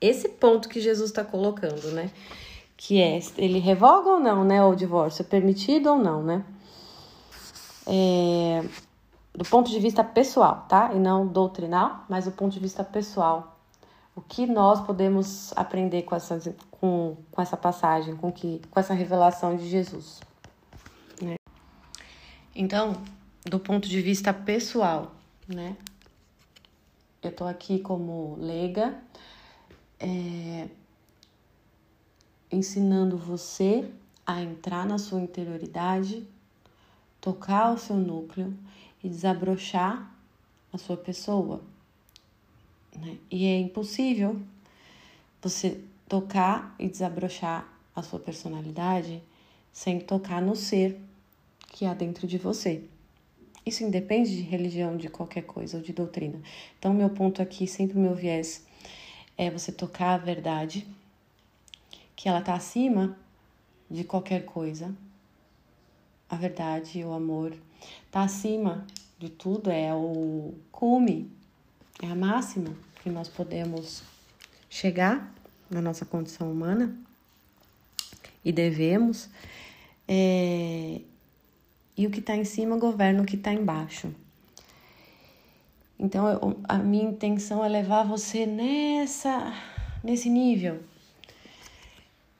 [0.00, 2.10] esse ponto que Jesus está colocando, né?
[2.74, 4.64] Que é ele revoga ou não, né?
[4.64, 6.42] O divórcio é permitido ou não, né?
[7.86, 8.64] É,
[9.34, 10.92] do ponto de vista pessoal, tá?
[10.92, 13.58] E não doutrinal, mas do ponto de vista pessoal.
[14.14, 18.92] O que nós podemos aprender com essa, com, com essa passagem, com, que, com essa
[18.92, 20.20] revelação de Jesus?
[21.22, 21.36] Né?
[22.54, 22.94] Então,
[23.44, 25.12] do ponto de vista pessoal,
[25.48, 25.76] né?
[27.22, 28.94] Eu tô aqui como leiga,
[29.98, 30.68] é,
[32.50, 33.90] ensinando você
[34.26, 36.26] a entrar na sua interioridade
[37.20, 38.56] tocar o seu núcleo
[39.02, 40.14] e desabrochar
[40.72, 41.62] a sua pessoa.
[42.96, 43.18] Né?
[43.30, 44.40] E é impossível
[45.42, 49.22] você tocar e desabrochar a sua personalidade
[49.72, 51.00] sem tocar no ser
[51.68, 52.84] que há dentro de você.
[53.64, 56.40] Isso independe de religião, de qualquer coisa ou de doutrina.
[56.78, 58.66] Então, meu ponto aqui, sempre o meu viés,
[59.36, 60.86] é você tocar a verdade,
[62.16, 63.16] que ela está acima
[63.88, 64.94] de qualquer coisa,
[66.30, 67.52] a verdade, o amor,
[68.06, 68.86] está acima
[69.18, 71.30] de tudo, é o cume,
[72.02, 74.02] é a máxima que nós podemos
[74.68, 75.34] chegar
[75.68, 76.96] na nossa condição humana
[78.44, 79.28] e devemos.
[80.06, 81.00] É,
[81.96, 84.14] e o que está em cima governa o que está embaixo.
[85.98, 89.52] Então, eu, a minha intenção é levar você nessa,
[90.02, 90.82] nesse nível,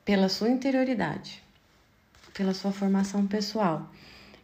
[0.03, 1.43] pela sua interioridade,
[2.35, 3.91] pela sua formação pessoal.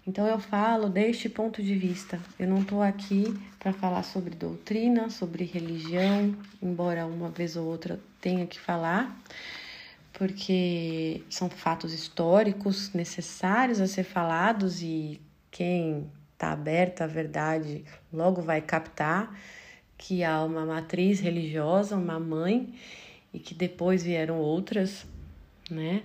[0.07, 2.20] Então, eu falo deste ponto de vista.
[2.38, 7.99] Eu não estou aqui para falar sobre doutrina, sobre religião, embora uma vez ou outra
[8.20, 9.20] tenha que falar,
[10.12, 15.20] porque são fatos históricos necessários a ser falados e
[15.51, 19.35] quem está aberta à verdade logo vai captar
[19.99, 22.75] que há uma matriz religiosa, uma mãe,
[23.33, 25.07] e que depois vieram outras,
[25.70, 26.03] né,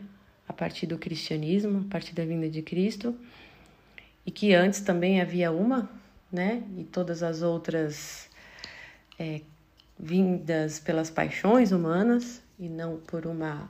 [0.51, 3.15] a partir do cristianismo, a partir da vinda de Cristo,
[4.25, 5.89] e que antes também havia uma,
[6.29, 8.29] né, e todas as outras
[9.17, 9.39] é,
[9.97, 13.69] vindas pelas paixões humanas e não por uma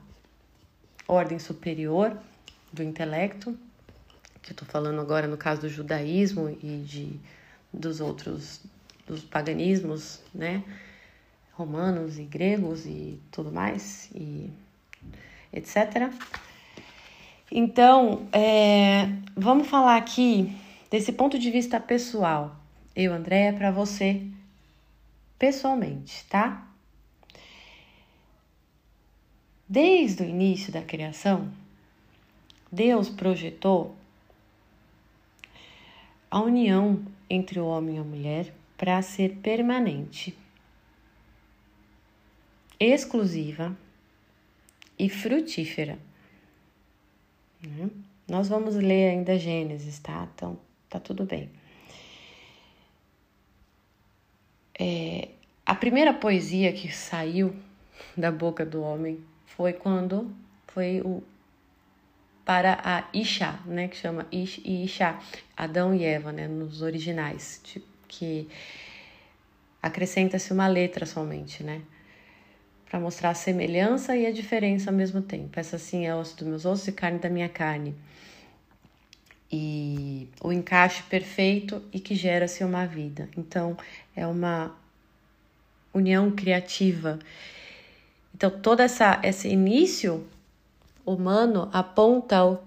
[1.08, 2.18] ordem superior
[2.74, 3.56] do intelecto,
[4.42, 7.20] que eu estou falando agora no caso do judaísmo e de
[7.72, 8.60] dos outros
[9.06, 10.64] dos paganismos, né,
[11.52, 14.50] romanos e gregos e tudo mais e
[15.54, 16.12] etc.
[17.54, 20.56] Então, é, vamos falar aqui
[20.90, 22.56] desse ponto de vista pessoal.
[22.96, 24.26] Eu, Andréia, para você
[25.38, 26.66] pessoalmente, tá?
[29.68, 31.52] Desde o início da criação,
[32.72, 33.98] Deus projetou
[36.30, 40.38] a união entre o homem e a mulher para ser permanente,
[42.80, 43.76] exclusiva
[44.98, 46.00] e frutífera.
[47.64, 47.90] Né?
[48.28, 50.28] Nós vamos ler ainda Gênesis, tá?
[50.34, 50.58] Então,
[50.90, 51.50] tá tudo bem.
[54.80, 55.30] É,
[55.66, 57.56] a primeira poesia que saiu
[58.18, 60.34] da boca do homem foi quando
[60.68, 61.22] foi o
[62.44, 65.20] para a Isha, né, que chama Ish e Isha,
[65.56, 68.50] Adão e Eva, né, nos originais, tipo, que
[69.82, 71.82] acrescenta-se uma letra somente, né,
[72.92, 75.58] para mostrar a semelhança e a diferença ao mesmo tempo.
[75.58, 77.96] Essa sim é osso dos meus ossos e carne da minha carne.
[79.50, 83.30] E o encaixe perfeito e que gera-se uma vida.
[83.38, 83.78] Então,
[84.14, 84.76] é uma
[85.94, 87.18] união criativa.
[88.36, 90.28] Então, todo essa, esse início
[91.06, 92.60] humano aponta o,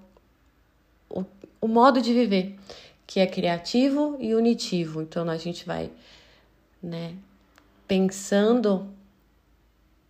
[1.10, 1.22] o,
[1.60, 2.58] o modo de viver,
[3.06, 5.02] que é criativo e unitivo.
[5.02, 5.90] Então, a gente vai
[6.82, 7.14] né,
[7.86, 8.93] pensando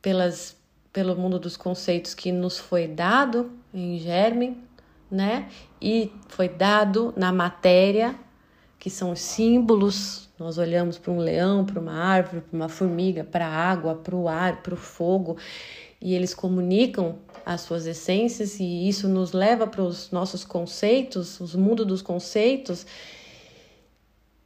[0.04, 0.54] pelas,
[0.92, 4.58] pelo mundo dos conceitos que nos foi dado em germe,
[5.10, 5.48] né?
[5.80, 8.14] E foi dado na matéria,
[8.78, 10.28] que são os símbolos.
[10.38, 14.14] Nós olhamos para um leão, para uma árvore, para uma formiga, para a água, para
[14.14, 15.38] o ar, para o fogo,
[16.02, 21.54] e eles comunicam as suas essências e isso nos leva para os nossos conceitos, os
[21.54, 22.86] mundos dos conceitos.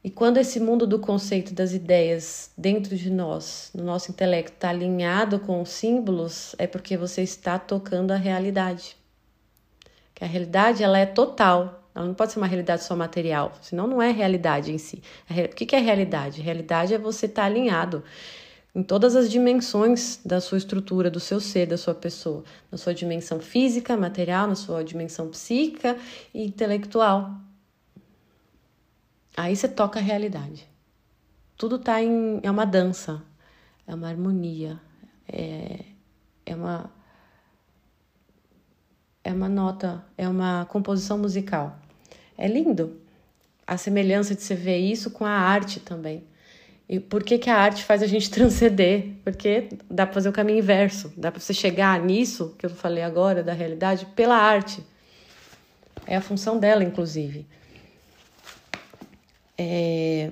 [0.02, 4.70] E quando esse mundo do conceito das ideias dentro de nós, no nosso intelecto, está
[4.70, 8.96] alinhado com os símbolos, é porque você está tocando a realidade.
[10.14, 13.88] Que a realidade ela é total, ela não pode ser uma realidade só material, senão
[13.88, 15.02] não é realidade em si.
[15.28, 16.40] O que é realidade?
[16.40, 18.04] Realidade é você estar tá alinhado
[18.74, 22.94] em todas as dimensões da sua estrutura, do seu ser, da sua pessoa, na sua
[22.94, 25.96] dimensão física, material, na sua dimensão psíquica
[26.32, 27.47] e intelectual.
[29.38, 30.68] Aí você toca a realidade.
[31.56, 33.22] Tudo tá em é uma dança,
[33.86, 34.80] é uma harmonia,
[35.28, 35.84] é,
[36.44, 36.90] é uma
[39.22, 41.78] é uma nota, é uma composição musical.
[42.36, 43.00] É lindo
[43.64, 46.24] a semelhança de você ver isso com a arte também.
[46.88, 49.12] E por que, que a arte faz a gente transcender?
[49.22, 53.04] Porque dá para fazer o caminho inverso, dá para você chegar nisso que eu falei
[53.04, 54.84] agora da realidade pela arte.
[56.04, 57.46] É a função dela, inclusive.
[59.58, 60.30] É...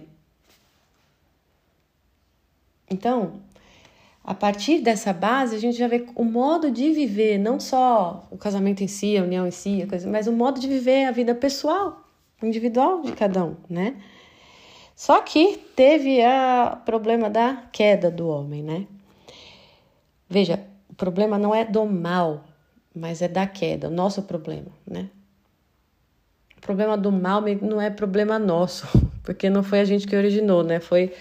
[2.88, 3.40] Então,
[4.22, 8.38] a partir dessa base, a gente já vê o modo de viver, não só o
[8.38, 11.10] casamento em si, a união em si, a coisa, mas o modo de viver a
[11.10, 12.04] vida pessoal,
[12.42, 13.96] individual de cada um, né?
[14.94, 18.86] Só que teve o problema da queda do homem, né?
[20.28, 22.44] Veja, o problema não é do mal,
[22.94, 25.10] mas é da queda, o nosso problema, né?
[26.66, 28.86] Problema do mal não é problema nosso,
[29.22, 30.80] porque não foi a gente que originou, né?
[30.80, 31.14] Foi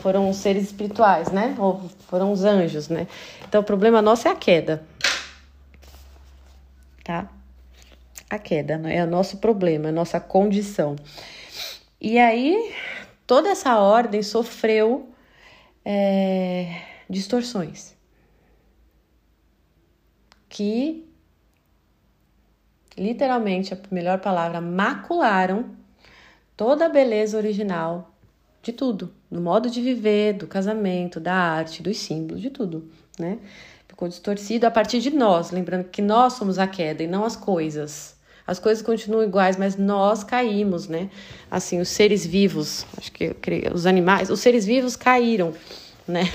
[0.00, 1.54] foram os seres espirituais, né?
[1.58, 3.06] Ou foram os anjos, né?
[3.46, 4.82] Então o problema nosso é a queda.
[7.04, 7.28] Tá?
[8.30, 8.96] A queda, né?
[8.96, 10.96] É o nosso problema, é a nossa condição.
[12.00, 12.74] E aí,
[13.26, 15.10] toda essa ordem sofreu
[15.84, 17.94] é, distorções.
[20.48, 21.09] que
[23.00, 25.70] literalmente a melhor palavra macularam
[26.54, 28.12] toda a beleza original
[28.62, 33.38] de tudo, do modo de viver, do casamento, da arte, dos símbolos, de tudo, né?
[33.88, 37.36] Ficou distorcido a partir de nós, lembrando que nós somos a queda e não as
[37.36, 38.14] coisas.
[38.46, 41.08] As coisas continuam iguais, mas nós caímos, né?
[41.50, 43.34] Assim, os seres vivos, acho que
[43.72, 45.54] os animais, os seres vivos caíram,
[46.06, 46.30] né?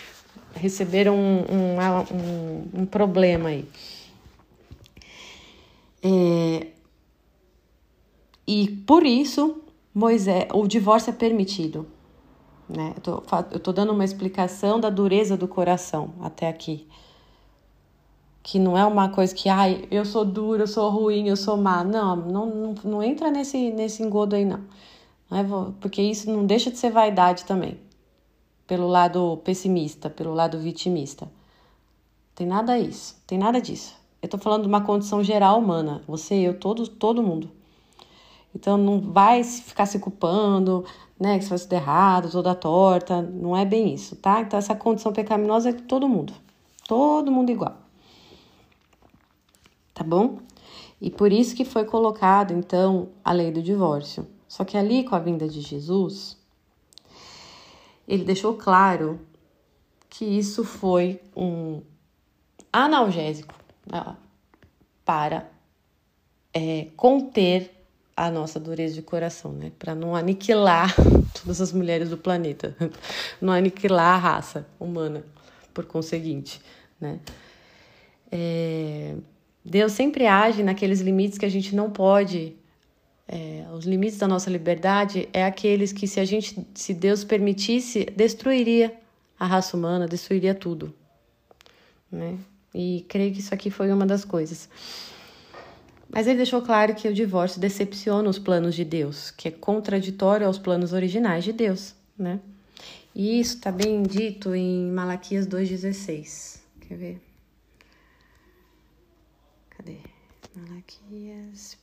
[0.54, 1.76] Receberam um, um,
[2.14, 3.66] um, um problema aí.
[6.02, 6.68] É,
[8.46, 9.62] e por isso,
[9.94, 11.86] Moisés, o divórcio é permitido.
[12.68, 12.94] Né?
[12.96, 13.22] Eu, tô,
[13.52, 16.86] eu tô dando uma explicação da dureza do coração até aqui
[18.42, 21.56] que não é uma coisa que, ai, eu sou dura, eu sou ruim, eu sou
[21.56, 21.84] má.
[21.84, 24.60] Não, não, não, não entra nesse, nesse engodo aí, não.
[25.30, 27.78] não é, porque isso não deixa de ser vaidade também.
[28.66, 31.30] Pelo lado pessimista, pelo lado vitimista.
[32.34, 33.99] Tem nada isso, tem nada disso.
[34.22, 36.02] Eu tô falando de uma condição geral humana.
[36.06, 37.50] Você, eu, todo, todo mundo.
[38.54, 40.84] Então não vai ficar se culpando,
[41.18, 41.38] né?
[41.38, 43.22] Que você faz tudo errado, toda torta.
[43.22, 44.40] Não é bem isso, tá?
[44.40, 46.32] Então essa condição pecaminosa é de todo mundo.
[46.86, 47.76] Todo mundo igual
[50.00, 50.38] tá bom?
[50.98, 54.26] E por isso que foi colocado então a lei do divórcio.
[54.48, 56.38] Só que ali com a vinda de Jesus,
[58.08, 59.20] ele deixou claro
[60.08, 61.82] que isso foi um
[62.72, 63.54] analgésico
[65.04, 65.50] para
[66.54, 67.70] é, conter
[68.16, 69.72] a nossa dureza de coração, né?
[69.78, 70.94] Para não aniquilar
[71.40, 72.76] todas as mulheres do planeta,
[73.40, 75.24] não aniquilar a raça humana,
[75.72, 76.60] por conseguinte,
[77.00, 77.18] né?
[78.30, 79.16] É,
[79.64, 82.54] Deus sempre age naqueles limites que a gente não pode.
[83.26, 88.04] É, os limites da nossa liberdade é aqueles que, se a gente, se Deus permitisse,
[88.04, 88.94] destruiria
[89.38, 90.92] a raça humana, destruiria tudo,
[92.10, 92.38] né?
[92.74, 94.68] E creio que isso aqui foi uma das coisas.
[96.08, 100.46] Mas ele deixou claro que o divórcio decepciona os planos de Deus, que é contraditório
[100.46, 102.40] aos planos originais de Deus, né?
[103.14, 106.60] E isso está bem dito em Malaquias 2,16.
[106.80, 107.20] Quer ver?
[109.70, 109.96] Cadê?
[110.54, 111.76] Malaquias.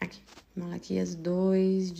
[0.00, 0.20] Aqui.
[0.54, 1.92] Malaquias 2,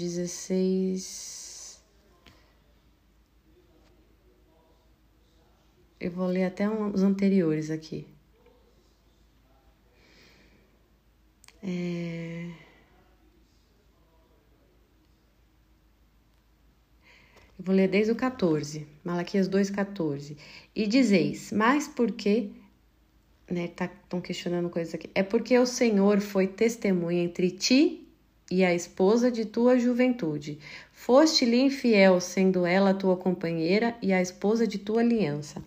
[6.00, 8.06] Eu vou ler até os anteriores aqui.
[11.62, 12.50] É...
[17.58, 20.36] Eu vou ler desde o 14, Malaquias 2, 14.
[20.74, 22.52] E dizeis, mas por que
[23.50, 25.10] né, estão tá, questionando coisas aqui.
[25.14, 28.07] É porque o Senhor foi testemunha entre ti
[28.50, 30.58] e a esposa de tua juventude.
[30.92, 35.62] Foste-lhe infiel, sendo ela tua companheira e a esposa de tua aliança.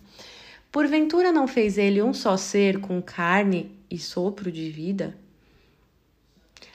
[0.70, 5.16] Porventura não fez ele um só ser com carne e sopro de vida?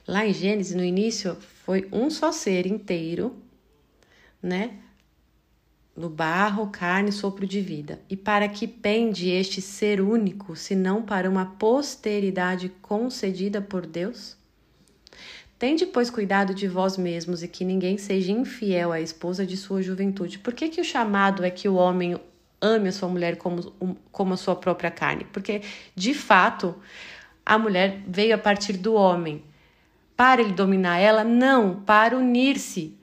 [0.08, 1.36] Lá em Gênesis, no início,
[1.66, 3.36] foi um só ser inteiro,
[4.41, 4.78] né?
[5.97, 7.99] no barro, carne, sopro de vida.
[8.08, 14.37] E para que pende este ser único, senão para uma posteridade concedida por Deus?
[15.60, 19.82] Tende, pois, cuidado de vós mesmos e que ninguém seja infiel à esposa de sua
[19.82, 20.38] juventude.
[20.38, 22.16] Por que, que o chamado é que o homem
[22.62, 23.74] ame a sua mulher como,
[24.12, 25.26] como a sua própria carne?
[25.34, 25.62] Porque,
[25.95, 26.76] de fato,
[27.43, 29.43] a mulher veio a partir do homem.
[30.16, 31.24] Para ele dominar ela?
[31.24, 32.95] Não, para unir-se.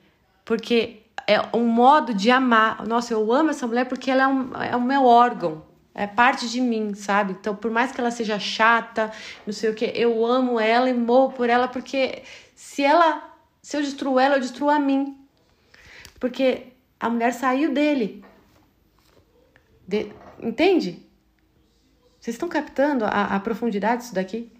[0.44, 2.86] Porque é um modo de amar.
[2.86, 5.62] Nossa, eu amo essa mulher porque ela é, um, é o meu órgão,
[5.94, 7.32] é parte de mim, sabe?
[7.32, 9.12] Então, por mais que ela seja chata,
[9.46, 12.22] não sei o que, eu amo ela e morro por ela porque
[12.54, 13.32] se ela,
[13.62, 15.16] se eu destruo ela, eu destruo a mim.
[16.18, 18.24] Porque a mulher saiu dele.
[19.86, 21.06] De, entende?
[22.18, 24.50] Vocês estão captando a, a profundidade disso daqui?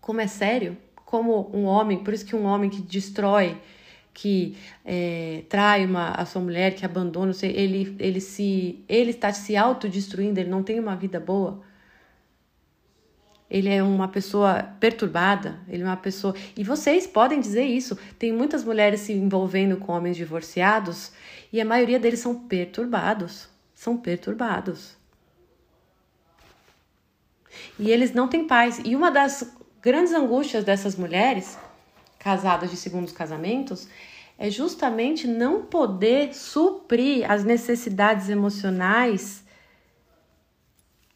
[0.00, 0.78] Como é sério?
[1.04, 3.60] Como um homem, por isso que um homem que destrói
[4.20, 9.56] que é, trai uma, a sua mulher, que abandona, ele, ele, se, ele está se
[9.56, 11.62] autodestruindo, ele não tem uma vida boa.
[13.48, 16.34] Ele é uma pessoa perturbada, ele é uma pessoa.
[16.56, 17.96] E vocês podem dizer isso.
[18.18, 21.12] Tem muitas mulheres se envolvendo com homens divorciados
[21.52, 23.48] e a maioria deles são perturbados.
[23.72, 24.96] São perturbados.
[27.78, 28.80] E eles não têm paz.
[28.84, 31.56] E uma das grandes angústias dessas mulheres
[32.18, 33.88] casadas de segundos casamentos
[34.38, 39.44] é justamente não poder suprir as necessidades emocionais,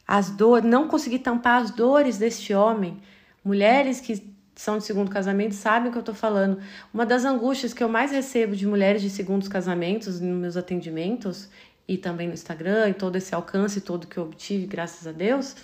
[0.07, 3.01] as dores, não conseguir tampar as dores deste homem.
[3.45, 6.61] Mulheres que são de segundo casamento sabem o que eu estou falando.
[6.93, 11.49] Uma das angústias que eu mais recebo de mulheres de segundos casamentos nos meus atendimentos
[11.87, 15.55] e também no Instagram e todo esse alcance todo que eu obtive, graças a Deus,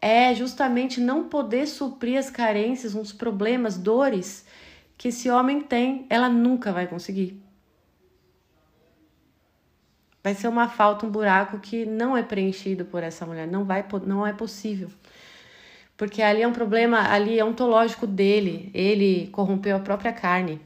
[0.00, 4.43] é justamente não poder suprir as carências, uns problemas, dores
[5.04, 7.38] que esse homem tem, ela nunca vai conseguir.
[10.22, 13.84] Vai ser uma falta, um buraco que não é preenchido por essa mulher, não vai,
[14.06, 14.90] não é possível.
[15.94, 20.58] Porque ali é um problema, ali é ontológico dele, ele corrompeu a própria carne.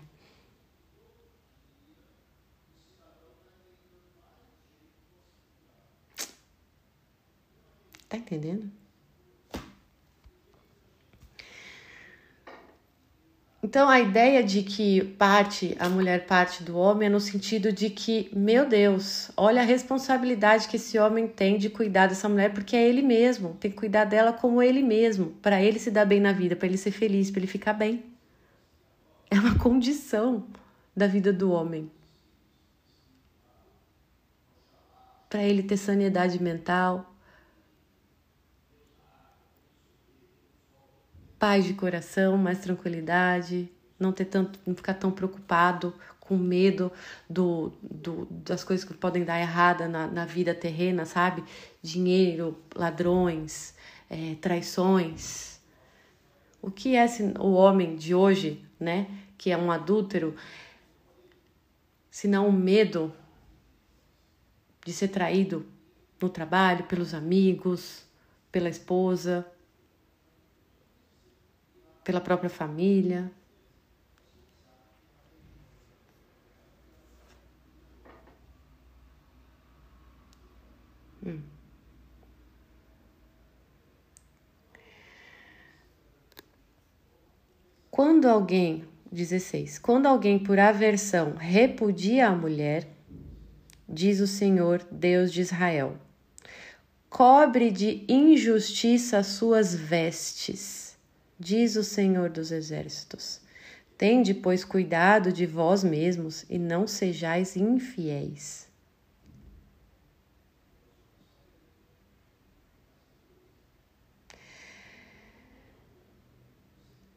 [8.08, 8.70] Tá entendendo?
[13.60, 17.90] Então a ideia de que parte a mulher parte do homem é no sentido de
[17.90, 22.76] que, meu Deus, olha a responsabilidade que esse homem tem de cuidar dessa mulher, porque
[22.76, 26.20] é ele mesmo, tem que cuidar dela como ele mesmo, para ele se dar bem
[26.20, 28.04] na vida, para ele ser feliz, para ele ficar bem.
[29.28, 30.46] É uma condição
[30.96, 31.90] da vida do homem.
[35.28, 37.07] Para ele ter sanidade mental,
[41.38, 46.92] paz de coração, mais tranquilidade, não ter tanto, não ficar tão preocupado com medo
[47.28, 51.42] do, do, das coisas que podem dar errada na, na vida terrena, sabe?
[51.82, 53.74] Dinheiro, ladrões,
[54.10, 55.58] é, traições.
[56.60, 57.06] O que é
[57.38, 59.06] o homem de hoje, né?
[59.38, 60.34] Que é um adúltero,
[62.10, 63.12] se não o medo
[64.84, 65.64] de ser traído
[66.20, 68.04] no trabalho, pelos amigos,
[68.50, 69.46] pela esposa,
[72.08, 73.30] pela própria família.
[81.22, 81.42] Hum.
[87.90, 92.88] Quando alguém, 16, quando alguém por aversão repudia a mulher,
[93.86, 95.98] diz o Senhor, Deus de Israel,
[97.10, 100.87] cobre de injustiça as suas vestes
[101.38, 103.40] diz o Senhor dos Exércitos.
[103.96, 108.68] Tende, pois, cuidado de vós mesmos e não sejais infiéis.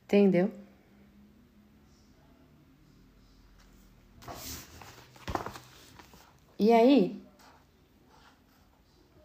[0.05, 0.51] Entendeu?
[6.59, 7.19] E aí,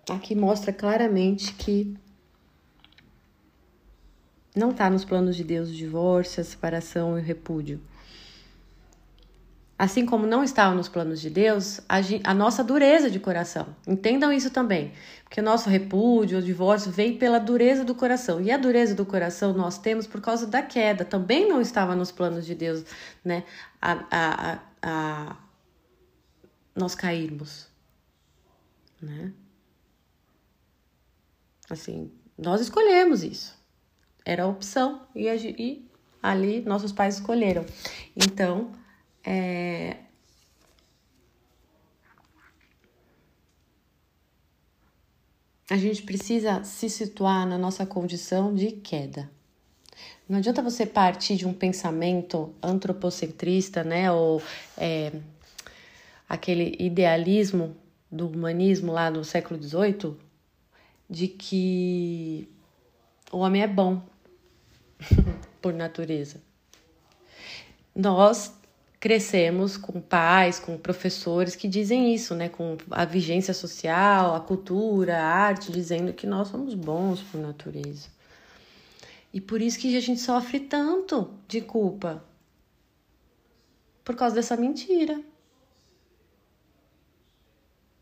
[0.08, 1.96] aqui mostra claramente que
[4.56, 7.78] não está nos planos de Deus o divórcio, a separação e o repúdio.
[9.78, 13.76] Assim como não estava nos planos de Deus, a, a, nossa dureza de coração.
[13.86, 14.94] Entendam isso também.
[15.22, 18.40] Porque o nosso repúdio, o divórcio, vem pela dureza do coração.
[18.40, 21.04] E a dureza do coração nós temos por causa da queda.
[21.04, 22.86] Também não estava nos planos de Deus,
[23.22, 23.44] né?
[23.82, 25.36] A, a, a
[26.74, 27.68] nós cairmos.
[29.02, 29.30] Né?
[31.68, 33.56] Assim, nós escolhemos isso
[34.26, 35.88] era a opção e, e
[36.20, 37.64] ali nossos pais escolheram.
[38.16, 38.72] Então,
[39.24, 39.98] é,
[45.70, 49.30] a gente precisa se situar na nossa condição de queda.
[50.28, 54.42] Não adianta você partir de um pensamento antropocentrista, né, ou
[54.76, 55.12] é,
[56.28, 57.76] aquele idealismo
[58.10, 60.16] do humanismo lá no século XVIII,
[61.08, 62.48] de que
[63.30, 64.02] o homem é bom,
[65.60, 66.40] por natureza.
[67.94, 68.52] Nós
[68.98, 72.48] crescemos com pais, com professores que dizem isso, né?
[72.48, 78.08] Com a vigência social, a cultura, a arte, dizendo que nós somos bons por natureza.
[79.32, 82.24] E por isso que a gente sofre tanto de culpa.
[84.04, 85.20] Por causa dessa mentira.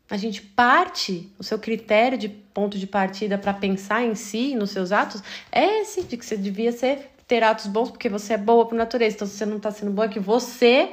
[0.09, 4.69] A gente parte, o seu critério de ponto de partida para pensar em si, nos
[4.69, 8.37] seus atos, é esse, de que você devia ser, ter atos bons porque você é
[8.37, 9.15] boa por natureza.
[9.15, 10.91] Então, se você não está sendo boa, é que você,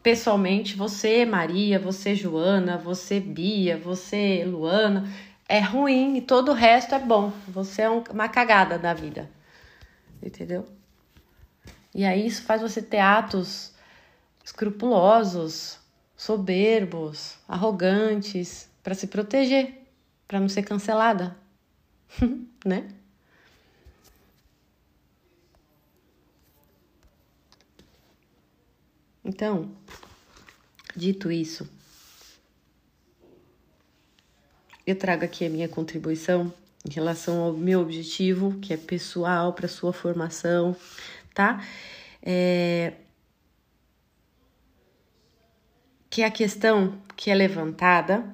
[0.00, 5.12] pessoalmente, você, Maria, você, Joana, você, Bia, você, Luana,
[5.48, 7.32] é ruim e todo o resto é bom.
[7.48, 9.28] Você é uma cagada da vida.
[10.22, 10.64] Entendeu?
[11.92, 13.72] E aí isso faz você ter atos
[14.44, 15.78] escrupulosos,
[16.24, 19.84] soberbos, arrogantes, para se proteger,
[20.26, 21.36] para não ser cancelada,
[22.64, 22.88] né?
[29.22, 29.70] Então,
[30.96, 31.68] dito isso,
[34.86, 36.50] eu trago aqui a minha contribuição
[36.88, 40.74] em relação ao meu objetivo, que é pessoal para sua formação,
[41.34, 41.62] tá?
[42.22, 42.94] É,
[46.14, 48.24] que a questão que é levantada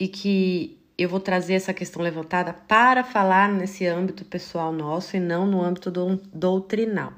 [0.00, 5.20] e que eu vou trazer essa questão levantada para falar nesse âmbito pessoal nosso e
[5.20, 7.12] não no âmbito do, doutrinal.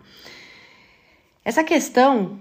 [1.44, 2.40] Essa questão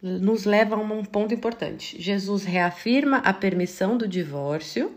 [0.00, 2.00] nos leva a um ponto importante.
[2.00, 4.92] Jesus reafirma a permissão do divórcio,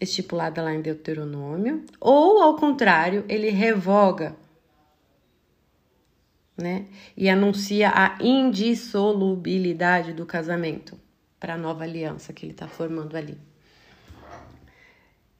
[0.00, 4.34] estipulada lá em Deuteronômio, ou ao contrário, ele revoga
[6.56, 6.86] né?
[7.16, 10.98] E anuncia a indissolubilidade do casamento
[11.38, 13.38] para a nova aliança que ele está formando ali.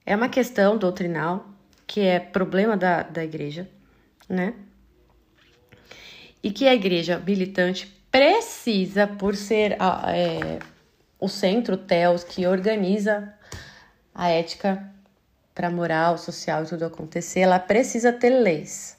[0.05, 1.47] É uma questão doutrinal
[1.85, 3.67] que é problema da, da igreja,
[4.29, 4.53] né?
[6.43, 10.59] E que a igreja militante precisa, por ser é,
[11.19, 13.33] o centro, TEOS, que organiza
[14.13, 14.91] a ética
[15.53, 18.96] para moral, social e tudo acontecer, ela precisa ter leis,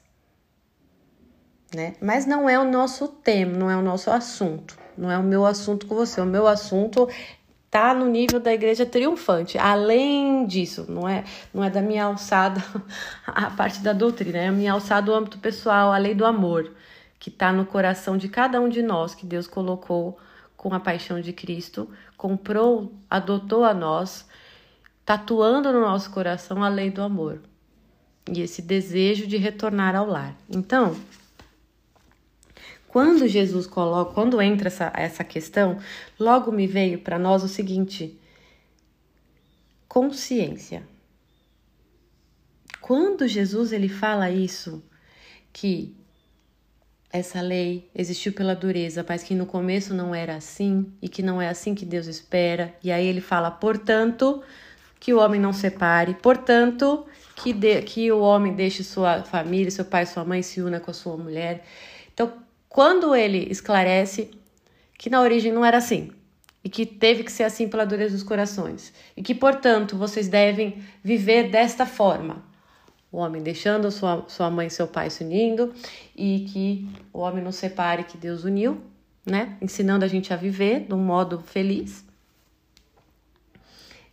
[1.74, 1.94] né?
[2.00, 5.44] Mas não é o nosso tema, não é o nosso assunto, não é o meu
[5.44, 6.20] assunto com você.
[6.20, 7.08] O meu assunto
[7.70, 9.58] tá no nível da igreja triunfante.
[9.58, 12.62] Além disso, não é, não é da minha alçada
[13.26, 16.72] a parte da doutrina, é a minha alçada o âmbito pessoal, a lei do amor,
[17.18, 20.18] que está no coração de cada um de nós, que Deus colocou
[20.56, 24.26] com a paixão de Cristo, comprou, adotou a nós,
[25.04, 27.40] tatuando no nosso coração a lei do amor
[28.32, 30.36] e esse desejo de retornar ao lar.
[30.50, 30.96] Então,
[32.88, 35.78] quando Jesus coloca, quando entra essa, essa questão,
[36.18, 38.18] logo me veio para nós o seguinte:
[39.86, 40.82] consciência.
[42.80, 44.82] Quando Jesus ele fala isso,
[45.52, 45.94] que
[47.10, 51.40] essa lei existiu pela dureza, mas que no começo não era assim e que não
[51.40, 52.74] é assim que Deus espera.
[52.82, 54.42] E aí ele fala, portanto,
[54.98, 59.84] que o homem não separe, portanto, que, de, que o homem deixe sua família, seu
[59.84, 61.64] pai, sua mãe se una com a sua mulher.
[62.12, 62.32] Então,
[62.68, 64.30] quando ele esclarece
[64.98, 66.12] que na origem não era assim
[66.62, 70.82] e que teve que ser assim pela dureza dos corações e que, portanto, vocês devem
[71.02, 72.44] viver desta forma.
[73.10, 75.72] O homem deixando sua, sua mãe e seu pai se unindo
[76.14, 78.82] e que o homem não separe que Deus uniu,
[79.24, 79.56] né?
[79.62, 82.04] Ensinando a gente a viver de um modo feliz.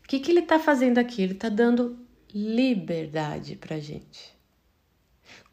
[0.01, 1.24] O que, que ele está fazendo aqui?
[1.24, 1.97] Ele está dando
[2.34, 4.34] liberdade para gente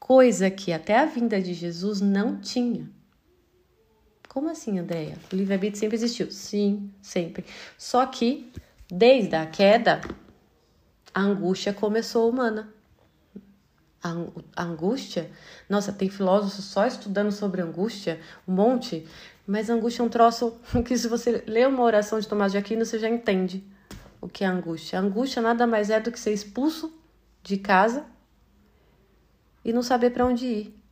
[0.03, 2.91] coisa que até a vinda de Jesus não tinha.
[4.29, 5.17] Como assim, Andréia?
[5.33, 6.29] O livre-arbítrio sempre existiu?
[6.29, 7.45] Sim, sempre.
[7.79, 8.53] Só que,
[8.91, 10.01] desde a queda,
[11.15, 12.75] a angústia começou humana.
[14.03, 15.31] A angústia,
[15.69, 19.07] nossa, tem filósofos só estudando sobre angústia, um monte,
[19.47, 22.85] mas angústia é um troço que, se você lê uma oração de Tomás de Aquino,
[22.85, 23.65] você já entende
[24.21, 24.99] o que é angústia.
[24.99, 26.93] A angústia nada mais é do que ser expulso
[27.41, 28.12] de casa
[29.65, 30.83] e não saber para onde ir.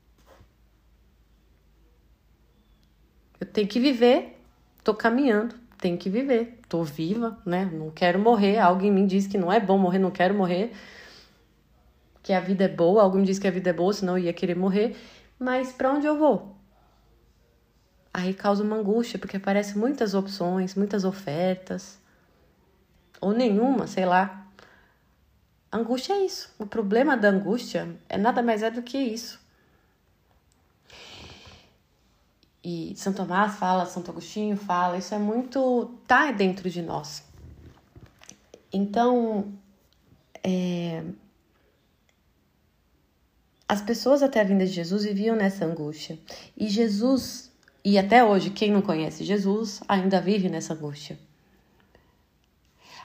[3.40, 4.38] Eu tenho que viver,
[4.84, 7.64] tô caminhando, tenho que viver, tô viva, né?
[7.72, 8.58] Não quero morrer.
[8.58, 10.72] Alguém me diz que não é bom morrer, não quero morrer.
[12.22, 14.24] Que a vida é boa, alguém me diz que a vida é boa, senão eu
[14.24, 14.94] ia querer morrer.
[15.38, 16.54] Mas para onde eu vou?
[18.12, 21.98] Aí causa uma angústia, porque aparecem muitas opções, muitas ofertas,
[23.20, 24.39] ou nenhuma, sei lá.
[25.72, 26.52] Angústia é isso.
[26.58, 29.40] O problema da angústia é nada mais é do que isso.
[32.62, 35.98] E São Tomás fala, Santo Agostinho fala, isso é muito.
[36.06, 37.22] tá dentro de nós.
[38.72, 39.52] Então,
[40.44, 41.02] é,
[43.68, 46.18] as pessoas até a vinda de Jesus viviam nessa angústia.
[46.56, 47.50] E Jesus,
[47.84, 51.18] e até hoje, quem não conhece Jesus, ainda vive nessa angústia.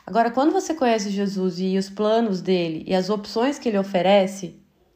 [0.06, 4.56] Agora, quando você conhece Jesus e os planos dele e as opções que ele oferece,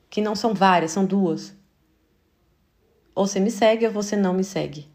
[0.09, 1.53] que não são várias, são duas.
[3.15, 4.87] Ou você me segue ou você não me segue.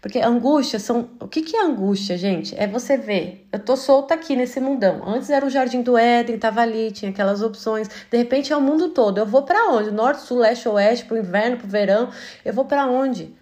[0.00, 1.10] Porque angústia são.
[1.20, 2.54] O que, que é angústia, gente?
[2.58, 5.02] É você ver, eu tô solta aqui nesse mundão.
[5.06, 7.88] Antes era o jardim do Éden, tava ali, tinha aquelas opções.
[8.10, 9.18] De repente é o mundo todo.
[9.18, 9.90] Eu vou para onde?
[9.90, 12.10] Norte, sul, leste, oeste, pro inverno, pro verão.
[12.44, 13.34] Eu vou para onde?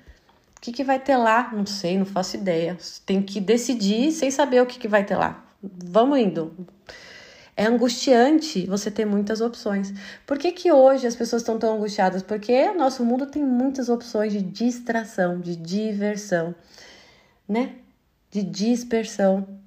[0.58, 1.50] O que, que vai ter lá?
[1.52, 2.76] Não sei, não faço ideia.
[3.06, 5.44] Tem que decidir sem saber o que, que vai ter lá.
[5.62, 6.66] Vamos indo.
[7.56, 9.92] É angustiante você ter muitas opções.
[10.26, 12.24] Por que, que hoje as pessoas estão tão angustiadas?
[12.24, 16.54] Porque o nosso mundo tem muitas opções de distração, de diversão,
[17.48, 17.76] né?
[18.28, 19.57] De dispersão.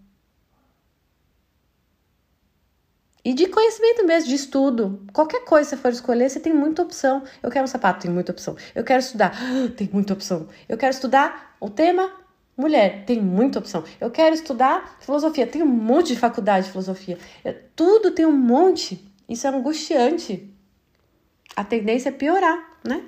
[3.23, 5.05] E de conhecimento mesmo, de estudo.
[5.13, 7.23] Qualquer coisa que você for escolher, você tem muita opção.
[7.41, 8.55] Eu quero um sapato, tem muita opção.
[8.73, 9.37] Eu quero estudar,
[9.77, 10.47] tem muita opção.
[10.67, 12.11] Eu quero estudar o tema
[12.57, 13.83] mulher, tem muita opção.
[13.99, 17.17] Eu quero estudar filosofia, tem um monte de faculdade de filosofia.
[17.75, 19.07] Tudo tem um monte.
[19.29, 20.51] Isso é angustiante.
[21.55, 23.03] A tendência é piorar, né?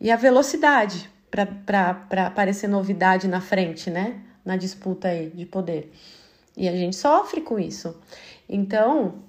[0.00, 4.20] E a velocidade para aparecer novidade na frente, né?
[4.44, 5.92] Na disputa aí de poder.
[6.56, 7.96] E a gente sofre com isso.
[8.54, 9.24] Então,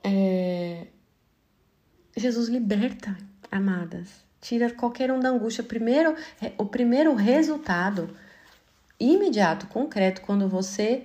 [0.00, 0.86] é...
[2.16, 3.18] Jesus liberta,
[3.50, 4.24] amadas.
[4.40, 5.64] Tira qualquer um da angústia.
[5.64, 8.16] Primeiro, é, o primeiro resultado
[9.00, 11.04] imediato, concreto, quando você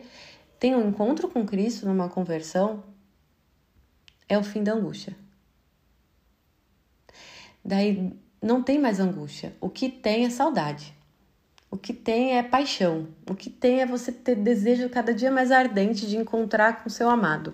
[0.60, 2.84] tem um encontro com Cristo numa conversão,
[4.28, 5.16] é o fim da angústia.
[7.66, 9.56] Daí não tem mais angústia.
[9.60, 10.94] O que tem é saudade.
[11.72, 13.08] O que tem é paixão.
[13.30, 17.10] O que tem é você ter desejo cada dia mais ardente de encontrar com seu
[17.10, 17.54] amado,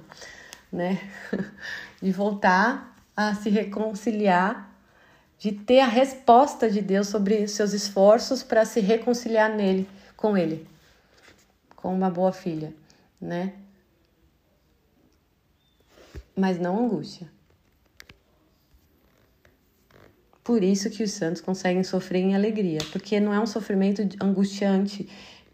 [0.71, 0.99] né?
[2.01, 4.69] De voltar a se reconciliar,
[5.39, 10.67] de ter a resposta de Deus sobre seus esforços para se reconciliar nele, com ele,
[11.75, 12.75] com uma boa filha,
[13.19, 13.53] né?
[16.35, 17.31] Mas não angústia.
[20.45, 25.09] Por isso que os santos conseguem sofrer em alegria, porque não é um sofrimento angustiante,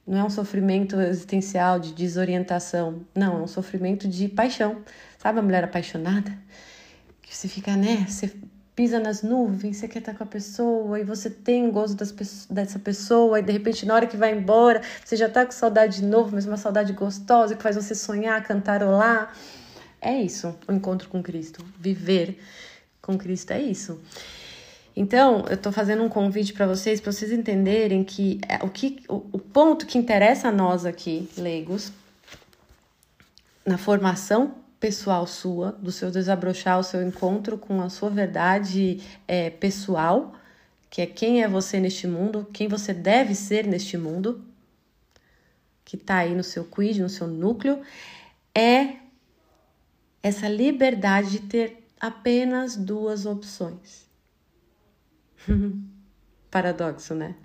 [0.06, 4.84] não é um sofrimento existencial de desorientação, não, é um sofrimento de paixão.
[5.18, 6.38] Sabe a mulher apaixonada?
[7.22, 8.06] Que você fica, né?
[8.06, 8.34] Você
[8.76, 12.12] pisa nas nuvens, você quer estar com a pessoa e você tem gosto das,
[12.50, 16.02] dessa pessoa e de repente na hora que vai embora você já tá com saudade
[16.02, 19.34] de novo, mas uma saudade gostosa que faz você sonhar, cantarolar.
[20.02, 21.64] É isso, o encontro com Cristo.
[21.80, 22.38] Viver
[23.02, 23.98] com Cristo é isso.
[24.96, 29.04] Então, eu estou fazendo um convite para vocês, para vocês entenderem que é, o, que
[29.08, 31.94] o, ponto que interessa a nós aqui, leigos,
[33.66, 39.50] na formação pessoal sua, do seu desabrochar, o seu encontro com a sua verdade é,
[39.50, 40.34] pessoal,
[40.90, 44.44] que é quem é você neste mundo, quem você deve ser neste mundo,
[45.86, 47.82] que está aí no seu quid, no seu núcleo,
[48.54, 48.96] é
[50.22, 54.11] essa liberdade de ter apenas duas opções.
[56.52, 57.36] Paradoxo, né?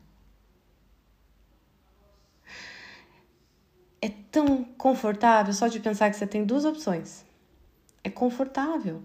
[4.01, 7.25] É tão confortável só de pensar que você tem duas opções.
[8.05, 9.03] É confortável.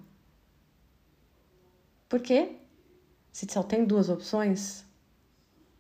[2.08, 2.58] Por quê?
[3.32, 4.84] Se só tem duas opções,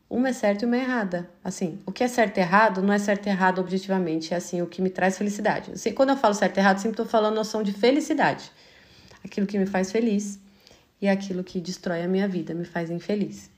[0.09, 1.30] uma é certa e uma é errada.
[1.43, 4.62] Assim, o que é certo e errado não é certo e errado objetivamente, é assim
[4.62, 5.72] o que me traz felicidade.
[5.93, 8.51] Quando eu falo certo e errado, sempre estou falando noção de felicidade.
[9.24, 10.39] Aquilo que me faz feliz
[11.02, 13.49] e aquilo que destrói a minha vida, me faz infeliz.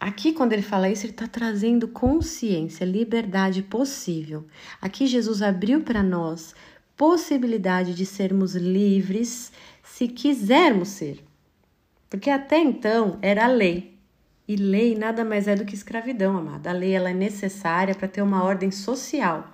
[0.00, 4.46] Aqui, quando ele fala isso, ele está trazendo consciência, liberdade possível.
[4.80, 6.54] Aqui, Jesus abriu para nós
[6.96, 9.52] possibilidade de sermos livres
[9.82, 11.22] se quisermos ser.
[12.08, 13.98] Porque até então era lei.
[14.48, 16.70] E lei nada mais é do que escravidão, amada.
[16.70, 19.52] A lei ela é necessária para ter uma ordem social,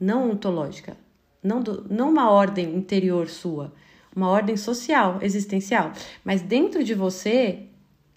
[0.00, 0.96] não ontológica
[1.42, 3.72] não, do, não uma ordem interior sua,
[4.14, 5.92] uma ordem social, existencial.
[6.24, 7.66] Mas dentro de você,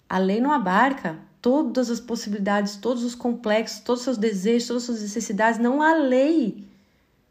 [0.08, 4.82] a lei não abarca todas as possibilidades, todos os complexos, todos os seus desejos, todas
[4.82, 5.60] as suas necessidades.
[5.60, 6.64] Não há lei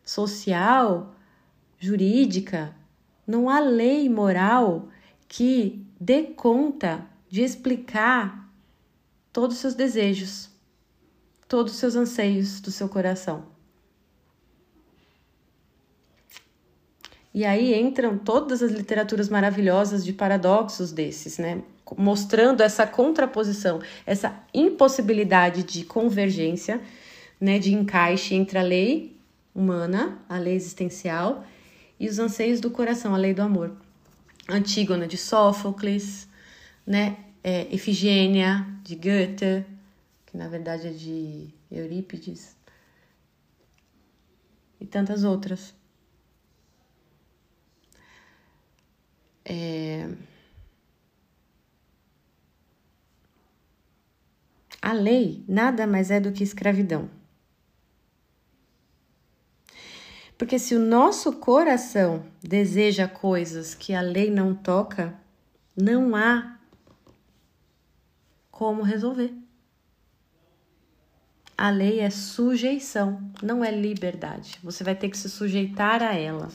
[0.04, 1.16] social,
[1.80, 2.76] jurídica,
[3.26, 4.90] não há lei moral
[5.28, 8.50] que dê conta de explicar
[9.34, 10.50] todos os seus desejos,
[11.48, 13.55] todos os seus anseios do seu coração.
[17.36, 21.62] E aí entram todas as literaturas maravilhosas de paradoxos desses, né?
[21.98, 26.80] Mostrando essa contraposição, essa impossibilidade de convergência,
[27.38, 29.20] né, de encaixe entre a lei
[29.54, 31.46] humana, a lei existencial,
[32.00, 33.76] e os anseios do coração, a lei do amor.
[34.48, 36.30] Antígona de Sófocles,
[36.88, 39.66] né, é, Efigênia de Goethe,
[40.26, 42.56] que na verdade é de Eurípides,
[44.80, 45.74] e tantas outras.
[49.46, 50.10] É...
[54.82, 57.10] A lei nada mais é do que escravidão.
[60.38, 65.18] Porque se o nosso coração deseja coisas que a lei não toca,
[65.76, 66.58] não há
[68.52, 69.34] como resolver.
[71.58, 74.60] A lei é sujeição, não é liberdade.
[74.62, 76.50] Você vai ter que se sujeitar a ela.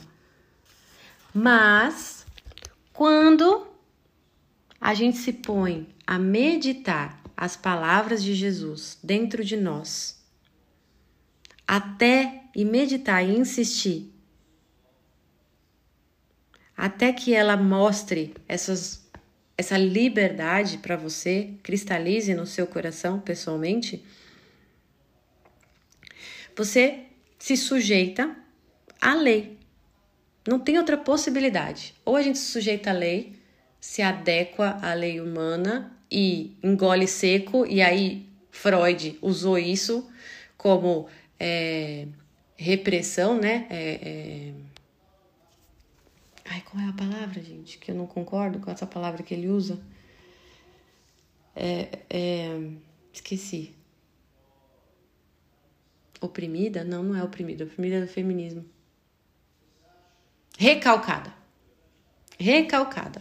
[1.33, 2.20] Mas
[2.93, 3.67] quando
[4.79, 10.23] a gente se põe a meditar as palavras de Jesus dentro de nós,
[11.67, 14.11] até e meditar e insistir,
[16.75, 19.07] até que ela mostre essas,
[19.57, 24.03] essa liberdade para você, cristalize no seu coração pessoalmente,
[26.55, 27.05] você
[27.37, 28.35] se sujeita
[28.99, 29.60] à lei.
[30.47, 31.93] Não tem outra possibilidade.
[32.03, 33.35] Ou a gente se sujeita à lei,
[33.79, 40.09] se adequa à lei humana e engole seco, e aí Freud usou isso
[40.57, 41.07] como
[41.39, 42.07] é,
[42.57, 43.67] repressão, né?
[43.69, 44.53] É, é...
[46.45, 47.77] Ai, qual é a palavra, gente?
[47.77, 49.79] Que eu não concordo com essa palavra que ele usa.
[51.55, 52.69] É, é...
[53.13, 53.73] Esqueci.
[56.19, 56.83] Oprimida?
[56.83, 57.63] Não, não é oprimida.
[57.63, 58.65] Oprimida é do feminismo.
[60.61, 61.33] Recalcada.
[62.37, 63.19] Recalcada.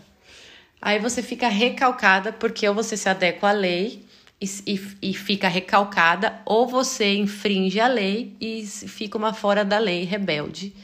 [0.78, 4.04] Aí você fica recalcada porque ou você se adequa à lei
[4.38, 9.78] e, e, e, fica recalcada, ou você infringe a lei e fica uma fora da
[9.78, 10.74] lei rebelde.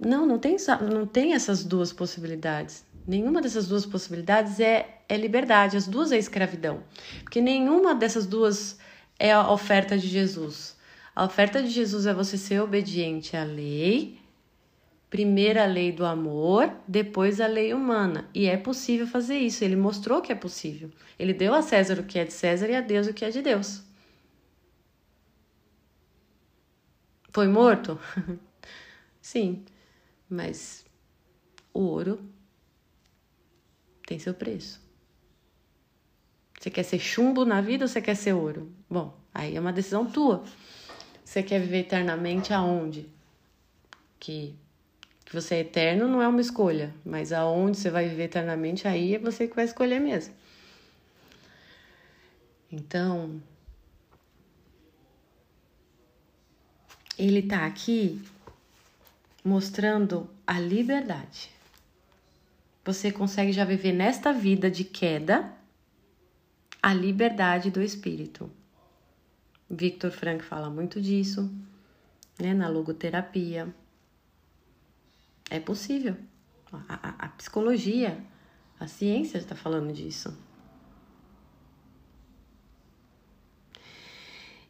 [0.00, 0.56] Não, não tem,
[0.90, 2.82] não tem essas duas possibilidades.
[3.06, 6.82] Nenhuma dessas duas possibilidades é, é liberdade, as duas é escravidão.
[7.22, 8.78] Porque nenhuma dessas duas
[9.18, 10.74] é a oferta de Jesus.
[11.14, 14.23] A oferta de Jesus é você ser obediente à lei
[15.14, 18.28] Primeiro a lei do amor, depois a lei humana.
[18.34, 19.62] E é possível fazer isso.
[19.62, 20.90] Ele mostrou que é possível.
[21.16, 23.30] Ele deu a César o que é de César e a Deus o que é
[23.30, 23.84] de Deus.
[27.30, 27.96] Foi morto?
[29.22, 29.64] Sim,
[30.28, 30.84] mas
[31.72, 32.20] o ouro
[34.08, 34.82] tem seu preço.
[36.58, 38.68] Você quer ser chumbo na vida ou você quer ser ouro?
[38.90, 40.42] Bom, aí é uma decisão tua.
[41.24, 43.08] Você quer viver eternamente aonde?
[44.18, 44.58] Que
[45.34, 49.16] que você é eterno não é uma escolha, mas aonde você vai viver eternamente, aí
[49.16, 50.32] é você que vai escolher mesmo.
[52.70, 53.42] Então,
[57.18, 58.22] ele está aqui
[59.44, 61.50] mostrando a liberdade.
[62.84, 65.52] Você consegue já viver nesta vida de queda
[66.80, 68.50] a liberdade do espírito.
[69.68, 71.50] Victor Frank fala muito disso,
[72.38, 73.74] né, na logoterapia.
[75.50, 76.16] É possível.
[76.72, 78.18] A, a, a psicologia,
[78.78, 80.36] a ciência está falando disso.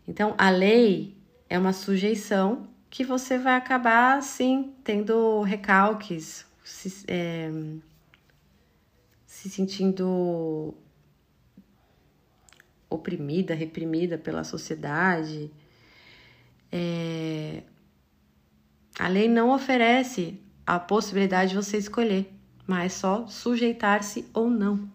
[0.06, 1.16] Então, a lei
[1.48, 7.50] é uma sujeição que você vai acabar, sim, tendo recalques, se, é,
[9.26, 10.74] se sentindo
[12.88, 15.50] oprimida, reprimida pela sociedade.
[16.70, 17.62] É,
[18.98, 22.32] a lei não oferece a possibilidade de você escolher,
[22.66, 24.88] mas só sujeitar-se ou não.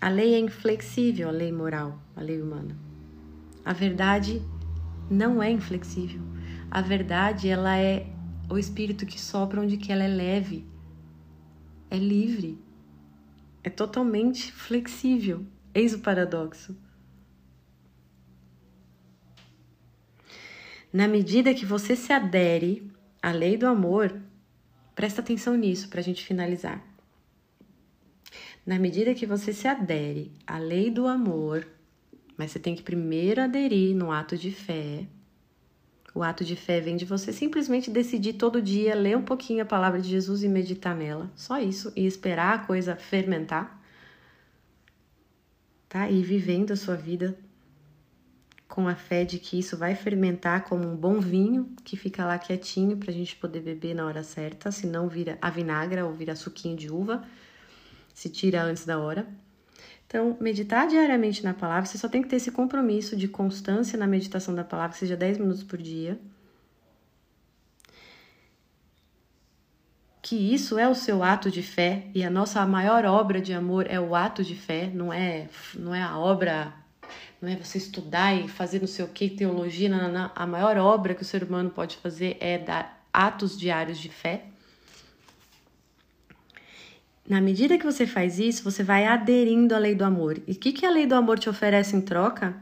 [0.00, 2.76] A lei é inflexível, a lei moral, a lei humana.
[3.64, 4.42] A verdade
[5.10, 6.22] não é inflexível.
[6.70, 8.06] A verdade, ela é
[8.48, 10.66] o espírito que sopra onde que ela é leve.
[11.90, 12.58] É livre.
[13.62, 15.44] É totalmente flexível.
[15.74, 16.76] Eis o paradoxo.
[20.92, 22.87] Na medida que você se adere
[23.22, 24.20] a lei do amor,
[24.94, 26.82] presta atenção nisso para a gente finalizar.
[28.64, 31.66] Na medida que você se adere à lei do amor,
[32.36, 35.06] mas você tem que primeiro aderir no ato de fé.
[36.14, 39.66] O ato de fé vem de você simplesmente decidir todo dia ler um pouquinho a
[39.66, 43.82] palavra de Jesus e meditar nela, só isso, e esperar a coisa fermentar,
[45.88, 46.10] tá?
[46.10, 47.36] E vivendo a sua vida
[48.68, 52.38] com a fé de que isso vai fermentar como um bom vinho que fica lá
[52.38, 56.36] quietinho para a gente poder beber na hora certa, senão vira a vinagra ou vira
[56.36, 57.24] suquinho de uva,
[58.14, 59.26] se tira antes da hora.
[60.06, 64.06] Então, meditar diariamente na palavra, você só tem que ter esse compromisso de constância na
[64.06, 66.18] meditação da palavra, que seja 10 minutos por dia.
[70.22, 73.86] Que isso é o seu ato de fé e a nossa maior obra de amor
[73.88, 76.74] é o ato de fé, não é, não é a obra
[77.40, 80.30] não é você estudar e fazer não sei o que, teologia, não.
[80.34, 84.44] a maior obra que o ser humano pode fazer é dar atos diários de fé.
[87.28, 90.40] Na medida que você faz isso, você vai aderindo à lei do amor.
[90.46, 92.56] E o que, que a lei do amor te oferece em troca?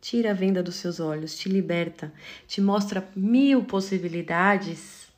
[0.00, 2.12] Tira a venda dos seus olhos, te liberta,
[2.46, 5.08] te mostra mil possibilidades.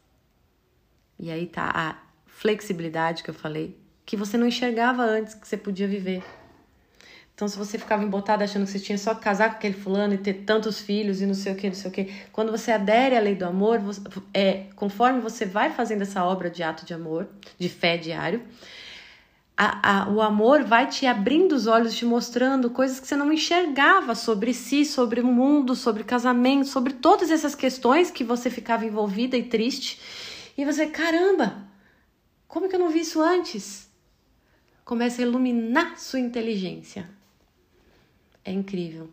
[1.19, 5.57] E aí tá a flexibilidade que eu falei, que você não enxergava antes que você
[5.57, 6.25] podia viver.
[7.39, 10.13] Então, se você ficava embotada achando que você tinha só que casar com aquele fulano
[10.13, 12.73] e ter tantos filhos e não sei o que, não sei o que, quando você
[12.73, 14.01] adere à lei do amor, você,
[14.35, 18.43] é, conforme você vai fazendo essa obra de ato de amor, de fé diário,
[19.57, 23.33] a, a, o amor vai te abrindo os olhos, te mostrando coisas que você não
[23.33, 28.85] enxergava sobre si, sobre o mundo, sobre casamento, sobre todas essas questões que você ficava
[28.85, 30.01] envolvida e triste.
[30.59, 31.69] E você, caramba,
[32.49, 33.89] como que eu não vi isso antes?
[34.85, 37.17] Começa a iluminar sua inteligência
[38.49, 39.11] é incrível.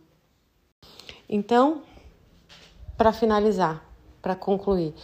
[1.27, 1.81] Então,
[2.97, 3.83] para finalizar,
[4.21, 4.95] para concluir,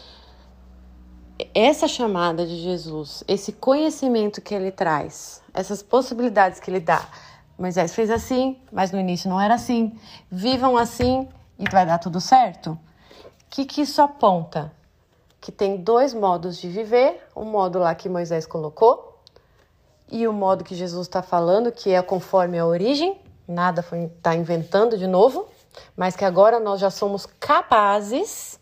[1.53, 7.05] essa chamada de Jesus, esse conhecimento que ele traz, essas possibilidades que ele dá.
[7.57, 9.99] Moisés fez assim, mas no início não era assim.
[10.31, 11.27] Vivam assim
[11.59, 12.71] e vai dar tudo certo.
[12.71, 12.79] O
[13.49, 14.71] que, que isso aponta?
[15.41, 19.19] Que tem dois modos de viver: o modo lá que Moisés colocou
[20.09, 23.19] e o modo que Jesus está falando, que é conforme a origem,
[23.51, 25.47] nada foi está inventando de novo,
[25.95, 28.59] mas que agora nós já somos capazes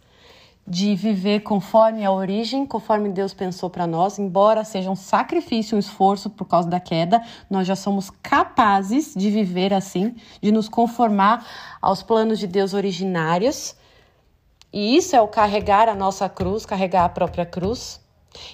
[0.70, 5.80] de viver conforme a origem, conforme Deus pensou para nós, embora seja um sacrifício, um
[5.80, 11.44] esforço por causa da queda, nós já somos capazes de viver assim, de nos conformar
[11.82, 13.76] aos planos de Deus originários.
[14.72, 18.00] E isso é o carregar a nossa cruz, carregar a própria cruz.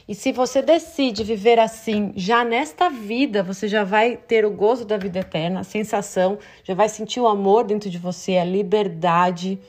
[0.08, 4.86] E se você decide viver assim, já nesta vida, você já vai ter o gozo
[4.86, 9.60] da vida eterna, a sensação, já vai sentir o amor dentro de você, a liberdade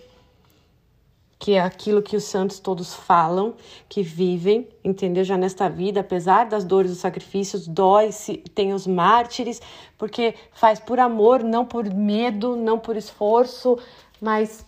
[1.38, 3.54] que é aquilo que os santos todos falam,
[3.88, 5.22] que vivem, entendeu?
[5.22, 9.60] Já nesta vida, apesar das dores dos sacrifícios, dói-se, tem os mártires,
[9.98, 13.78] porque faz por amor, não por medo, não por esforço,
[14.20, 14.64] mas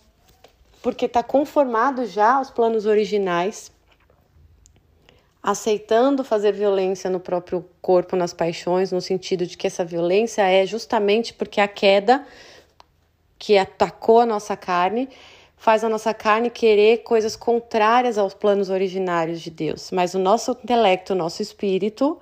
[0.81, 3.71] porque está conformado já aos planos originais,
[5.41, 10.65] aceitando fazer violência no próprio corpo, nas paixões, no sentido de que essa violência é
[10.65, 12.25] justamente porque a queda
[13.37, 15.07] que atacou a nossa carne
[15.55, 19.91] faz a nossa carne querer coisas contrárias aos planos originários de Deus.
[19.91, 22.19] Mas o nosso intelecto, o nosso espírito,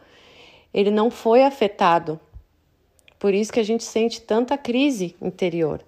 [0.74, 2.20] ele não foi afetado.
[3.20, 5.84] Por isso que a gente sente tanta crise interior.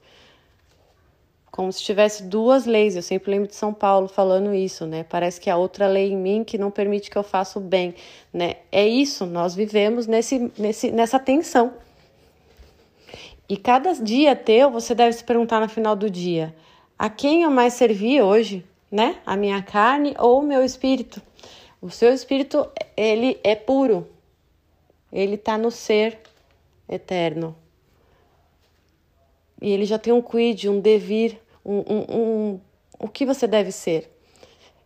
[1.60, 2.96] Como se tivesse duas leis.
[2.96, 5.04] Eu sempre lembro de São Paulo falando isso, né?
[5.04, 7.96] Parece que há outra lei em mim que não permite que eu faça o bem,
[8.32, 8.56] né?
[8.72, 11.74] É isso, nós vivemos nesse, nesse, nessa tensão.
[13.50, 16.56] E cada dia teu, você deve se perguntar no final do dia:
[16.98, 19.18] a quem eu mais servi hoje, né?
[19.26, 21.22] A minha carne ou o meu espírito?
[21.82, 24.08] O seu espírito, ele é puro.
[25.12, 26.20] Ele está no ser
[26.88, 27.54] eterno.
[29.62, 32.60] E ele já tem um quid, um devir, um, um, um,
[33.00, 34.12] o que você deve ser.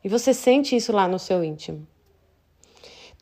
[0.04, 1.88] E você sente isso lá no seu íntimo.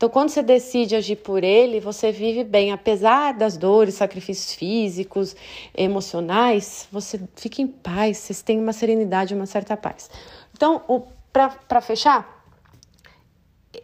[0.02, 5.36] Então, quando você decide agir por ele, você vive bem, apesar das dores, sacrifícios físicos,
[5.76, 10.10] emocionais, você fica em paz, você tem uma serenidade, uma certa paz.
[10.52, 12.44] Então, para fechar,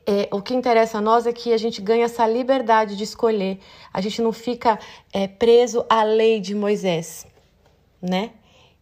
[0.04, 3.60] é, o que interessa a nós é que a gente ganha essa liberdade de escolher,
[3.92, 4.76] a gente não fica
[5.12, 7.26] é, preso à lei de Moisés,
[8.02, 8.32] né?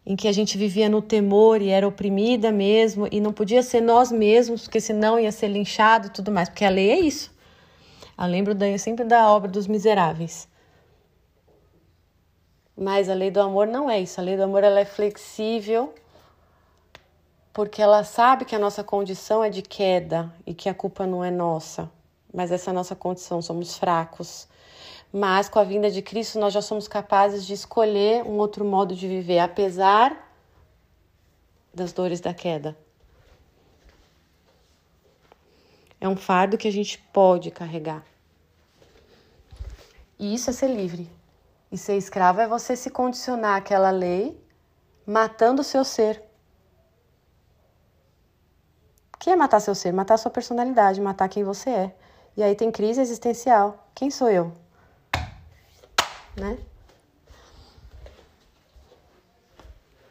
[0.07, 3.81] Em que a gente vivia no temor e era oprimida mesmo e não podia ser
[3.81, 7.35] nós mesmos, porque senão ia ser linchado e tudo mais, porque a lei é isso.
[8.17, 10.49] Eu lembro daí sempre da obra dos miseráveis.
[12.77, 14.21] Mas a lei do amor não é isso.
[14.21, 15.93] A lei do amor ela é flexível
[17.57, 21.25] porque ela sabe que a nossa condição é de queda e que a culpa não
[21.25, 21.91] é nossa,
[22.31, 24.47] mas essa nossa condição, somos fracos.
[25.19, 28.95] Mas com a vinda de Cristo nós já somos capazes de escolher um outro modo
[28.95, 30.31] de viver, apesar
[31.73, 32.77] das dores da queda.
[35.99, 38.05] É um fardo que a gente pode carregar.
[40.19, 41.11] E isso é ser livre.
[41.73, 44.39] E ser escravo é você se condicionar àquela lei,
[45.07, 46.23] matando o seu ser.
[49.15, 49.93] O que é matar seu ser?
[49.93, 51.97] Matar sua personalidade, matar quem você é.
[52.37, 53.89] E aí tem crise existencial.
[53.95, 54.66] Quem sou eu?
[56.37, 56.59] Né?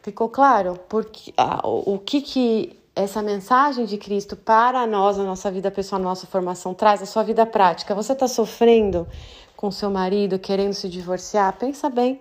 [0.02, 0.78] Ficou claro?
[0.88, 6.00] Porque ah, o que que essa mensagem de Cristo para nós, a nossa vida pessoal,
[6.00, 7.94] a nossa formação, traz a sua vida prática.
[7.94, 9.06] Você está sofrendo
[9.54, 11.52] com seu marido, querendo se divorciar?
[11.58, 12.20] Pensa bem.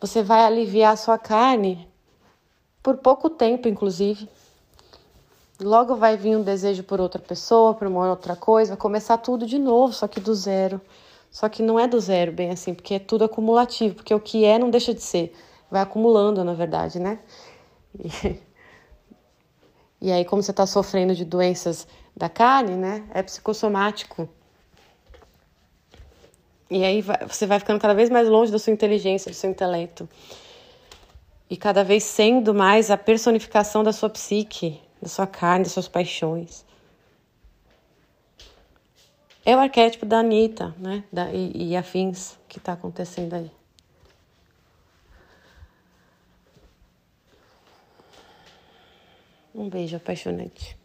[0.00, 1.86] Você vai aliviar a sua carne
[2.82, 4.28] por pouco tempo, inclusive.
[5.60, 9.46] Logo vai vir um desejo por outra pessoa, por uma outra coisa, vai começar tudo
[9.46, 10.80] de novo, só que do zero.
[11.30, 14.44] Só que não é do zero, bem assim, porque é tudo acumulativo, porque o que
[14.44, 15.34] é não deixa de ser.
[15.70, 17.18] Vai acumulando, na verdade, né?
[17.98, 18.46] E...
[19.98, 23.08] E aí, como você está sofrendo de doenças da carne, né?
[23.14, 24.28] É psicossomático.
[26.70, 30.08] E aí você vai ficando cada vez mais longe da sua inteligência, do seu intelecto.
[31.48, 35.88] E cada vez sendo mais a personificação da sua psique, da sua carne, das suas
[35.88, 36.65] paixões.
[39.48, 41.04] É o arquétipo da Anitta, né?
[41.12, 43.48] Da, e, e afins que está acontecendo aí.
[49.54, 50.76] Um beijo apaixonante.